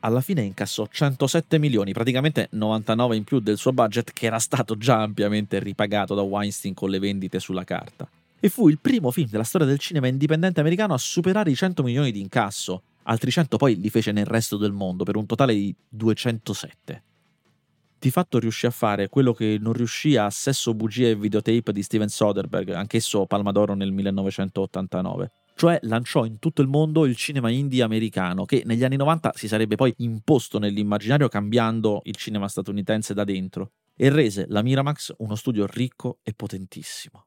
Alla 0.00 0.20
fine 0.20 0.42
incassò 0.42 0.86
107 0.88 1.58
milioni, 1.58 1.92
praticamente 1.92 2.48
99 2.52 3.16
in 3.16 3.24
più 3.24 3.40
del 3.40 3.56
suo 3.56 3.72
budget 3.72 4.12
che 4.12 4.26
era 4.26 4.38
stato 4.38 4.76
già 4.76 5.02
ampiamente 5.02 5.58
ripagato 5.58 6.14
da 6.14 6.22
Weinstein 6.22 6.72
con 6.72 6.88
le 6.88 7.00
vendite 7.00 7.40
sulla 7.40 7.64
carta. 7.64 8.08
E 8.38 8.48
fu 8.48 8.68
il 8.68 8.78
primo 8.78 9.10
film 9.10 9.28
della 9.28 9.42
storia 9.42 9.66
del 9.66 9.80
cinema 9.80 10.06
indipendente 10.06 10.60
americano 10.60 10.94
a 10.94 10.98
superare 10.98 11.50
i 11.50 11.56
100 11.56 11.82
milioni 11.82 12.12
di 12.12 12.20
incasso, 12.20 12.82
altri 13.04 13.32
100 13.32 13.56
poi 13.56 13.80
li 13.80 13.90
fece 13.90 14.12
nel 14.12 14.26
resto 14.26 14.56
del 14.56 14.70
mondo 14.70 15.02
per 15.02 15.16
un 15.16 15.26
totale 15.26 15.52
di 15.54 15.74
207. 15.88 17.02
Di 17.98 18.10
fatto 18.12 18.38
riuscì 18.38 18.66
a 18.66 18.70
fare 18.70 19.08
quello 19.08 19.32
che 19.32 19.58
non 19.60 19.72
riuscì 19.72 20.16
a 20.16 20.30
Sesso, 20.30 20.72
Bugia 20.74 21.08
e 21.08 21.16
Videotape 21.16 21.72
di 21.72 21.82
Steven 21.82 22.08
Soderbergh, 22.08 22.70
anch'esso 22.70 23.26
Palma 23.26 23.50
d'Oro 23.50 23.74
nel 23.74 23.90
1989. 23.90 25.30
Cioè 25.58 25.80
lanciò 25.82 26.24
in 26.24 26.38
tutto 26.38 26.62
il 26.62 26.68
mondo 26.68 27.04
il 27.04 27.16
cinema 27.16 27.50
indie 27.50 27.82
americano, 27.82 28.44
che 28.44 28.62
negli 28.64 28.84
anni 28.84 28.94
90 28.94 29.32
si 29.34 29.48
sarebbe 29.48 29.74
poi 29.74 29.92
imposto 29.96 30.60
nell'immaginario 30.60 31.26
cambiando 31.26 32.00
il 32.04 32.14
cinema 32.14 32.46
statunitense 32.46 33.12
da 33.12 33.24
dentro, 33.24 33.72
e 33.96 34.08
rese 34.08 34.46
la 34.50 34.62
Miramax 34.62 35.14
uno 35.18 35.34
studio 35.34 35.66
ricco 35.66 36.20
e 36.22 36.32
potentissimo. 36.32 37.24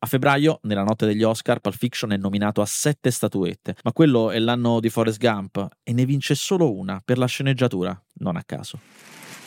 A 0.00 0.06
febbraio, 0.08 0.58
nella 0.62 0.82
notte 0.82 1.06
degli 1.06 1.22
Oscar, 1.22 1.60
Pulp 1.60 1.76
Fiction 1.76 2.10
è 2.10 2.16
nominato 2.16 2.62
a 2.62 2.66
sette 2.66 3.12
statuette, 3.12 3.76
ma 3.84 3.92
quello 3.92 4.32
è 4.32 4.40
l'anno 4.40 4.80
di 4.80 4.90
Forrest 4.90 5.20
Gump 5.20 5.68
e 5.84 5.92
ne 5.92 6.04
vince 6.04 6.34
solo 6.34 6.74
una 6.74 7.00
per 7.04 7.16
la 7.16 7.26
sceneggiatura, 7.26 7.96
non 8.14 8.34
a 8.34 8.42
caso. 8.42 8.80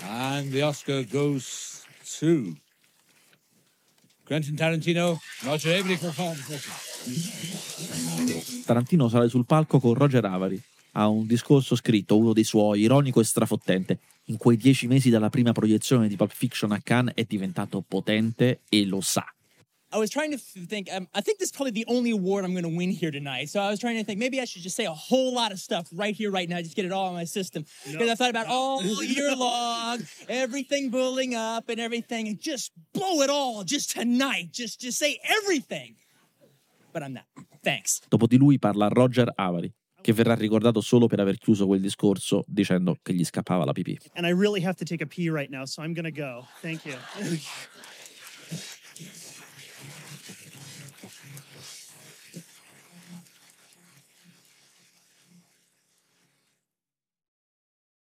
And 0.08 0.50
the 0.52 0.64
Oscar 0.64 1.06
goes 1.06 1.84
to 2.20 2.56
Quentin 4.30 4.54
Tarantino, 4.54 5.20
Roger 5.42 5.80
Avery 5.80 5.98
Tarantino 8.64 9.10
sale 9.10 9.28
sul 9.28 9.48
palco 9.48 9.80
con 9.80 9.96
Roger 9.96 10.24
Avery. 10.24 10.62
Ha 10.92 11.08
un 11.08 11.26
discorso 11.26 11.76
scritto, 11.76 12.16
uno 12.16 12.32
dei 12.34 12.44
suoi, 12.44 12.82
ironico 12.82 13.22
e 13.22 13.24
strafottente. 13.24 13.98
In 14.26 14.38
quei 14.38 14.56
dieci 14.56 14.86
mesi 14.86 15.10
dalla 15.10 15.32
prima 15.32 15.52
proiezione 15.52 16.08
di 16.08 16.16
Pulp 16.16 16.32
Fiction 16.32 16.72
a 16.74 16.80
Cannes 16.80 17.16
è 17.16 17.26
diventato 17.28 17.84
potente 17.88 18.60
e 18.70 18.86
lo 18.86 19.02
sa. 19.02 19.26
I 19.92 19.98
was 19.98 20.12
trying 20.12 20.32
to 20.32 20.38
think, 20.38 20.88
um, 20.94 21.08
I 21.16 21.22
think 21.22 21.40
this 21.40 21.48
is 21.48 21.52
probably 21.52 21.72
the 21.72 21.86
only 21.88 22.12
award 22.12 22.46
I'm 22.46 22.52
going 22.52 22.64
to 22.64 22.76
win 22.76 22.92
here 22.92 23.10
tonight. 23.10 23.50
So 23.50 23.60
I 23.60 23.70
was 23.70 23.80
trying 23.80 23.98
to 23.98 24.04
think, 24.04 24.20
maybe 24.20 24.40
I 24.40 24.46
should 24.46 24.62
just 24.62 24.76
say 24.76 24.86
a 24.86 24.94
whole 24.94 25.34
lot 25.34 25.52
of 25.52 25.60
stuff 25.60 25.88
right 25.92 26.14
here, 26.14 26.30
right 26.30 26.48
now, 26.48 26.62
just 26.62 26.76
get 26.76 26.86
it 26.86 26.92
all 26.92 27.08
in 27.10 27.16
my 27.16 27.24
system. 27.24 27.66
Because 27.86 28.06
no. 28.06 28.12
I 28.12 28.16
thought 28.16 28.30
about 28.30 28.46
all 28.48 28.84
year 28.84 29.36
long, 29.36 30.00
everything 30.28 30.92
building 30.92 31.34
up 31.34 31.70
and 31.70 31.80
everything, 31.80 32.28
and 32.28 32.40
just 32.40 32.72
blow 32.94 33.22
it 33.22 33.32
all 33.32 33.64
just 33.64 33.92
tonight. 33.92 34.50
Just, 34.52 34.80
just 34.80 35.00
say 35.00 35.20
everything. 35.24 35.96
But 36.94 37.02
I'm 37.02 37.14
not. 37.14 37.26
Thanks. 37.64 38.02
Dopo 38.10 38.28
di 38.28 38.38
lui 38.38 38.60
parla 38.60 38.90
Roger 38.90 39.32
Avery, 39.36 39.74
che 40.02 40.14
verrà 40.14 40.36
ricordato 40.36 40.82
solo 40.82 41.08
per 41.08 41.20
aver 41.20 41.38
chiuso 41.38 41.66
quel 41.66 41.82
discorso 41.82 42.44
dicendo 42.48 42.98
che 43.02 43.14
gli 43.14 43.24
scappava 43.24 43.66
la 43.66 43.74
pipì. 43.74 43.98
And 44.14 44.28
I 44.28 44.34
really 44.34 44.64
have 44.64 44.78
to 44.78 44.86
take 44.86 45.04
a 45.04 45.08
pee 45.08 45.30
right 45.30 45.50
now, 45.50 45.66
so 45.66 45.82
I'm 45.82 45.94
going 45.94 46.06
to 46.06 46.12
go. 46.12 46.46
Thank 46.62 46.86
you. 46.86 46.96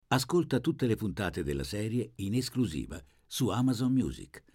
Ascolta 0.08 0.60
tutte 0.60 0.86
le 0.86 0.94
puntate 0.94 1.42
della 1.42 1.64
serie 1.64 2.12
in 2.16 2.34
esclusiva 2.34 3.02
su 3.26 3.48
Amazon 3.48 3.92
Music. 3.92 4.46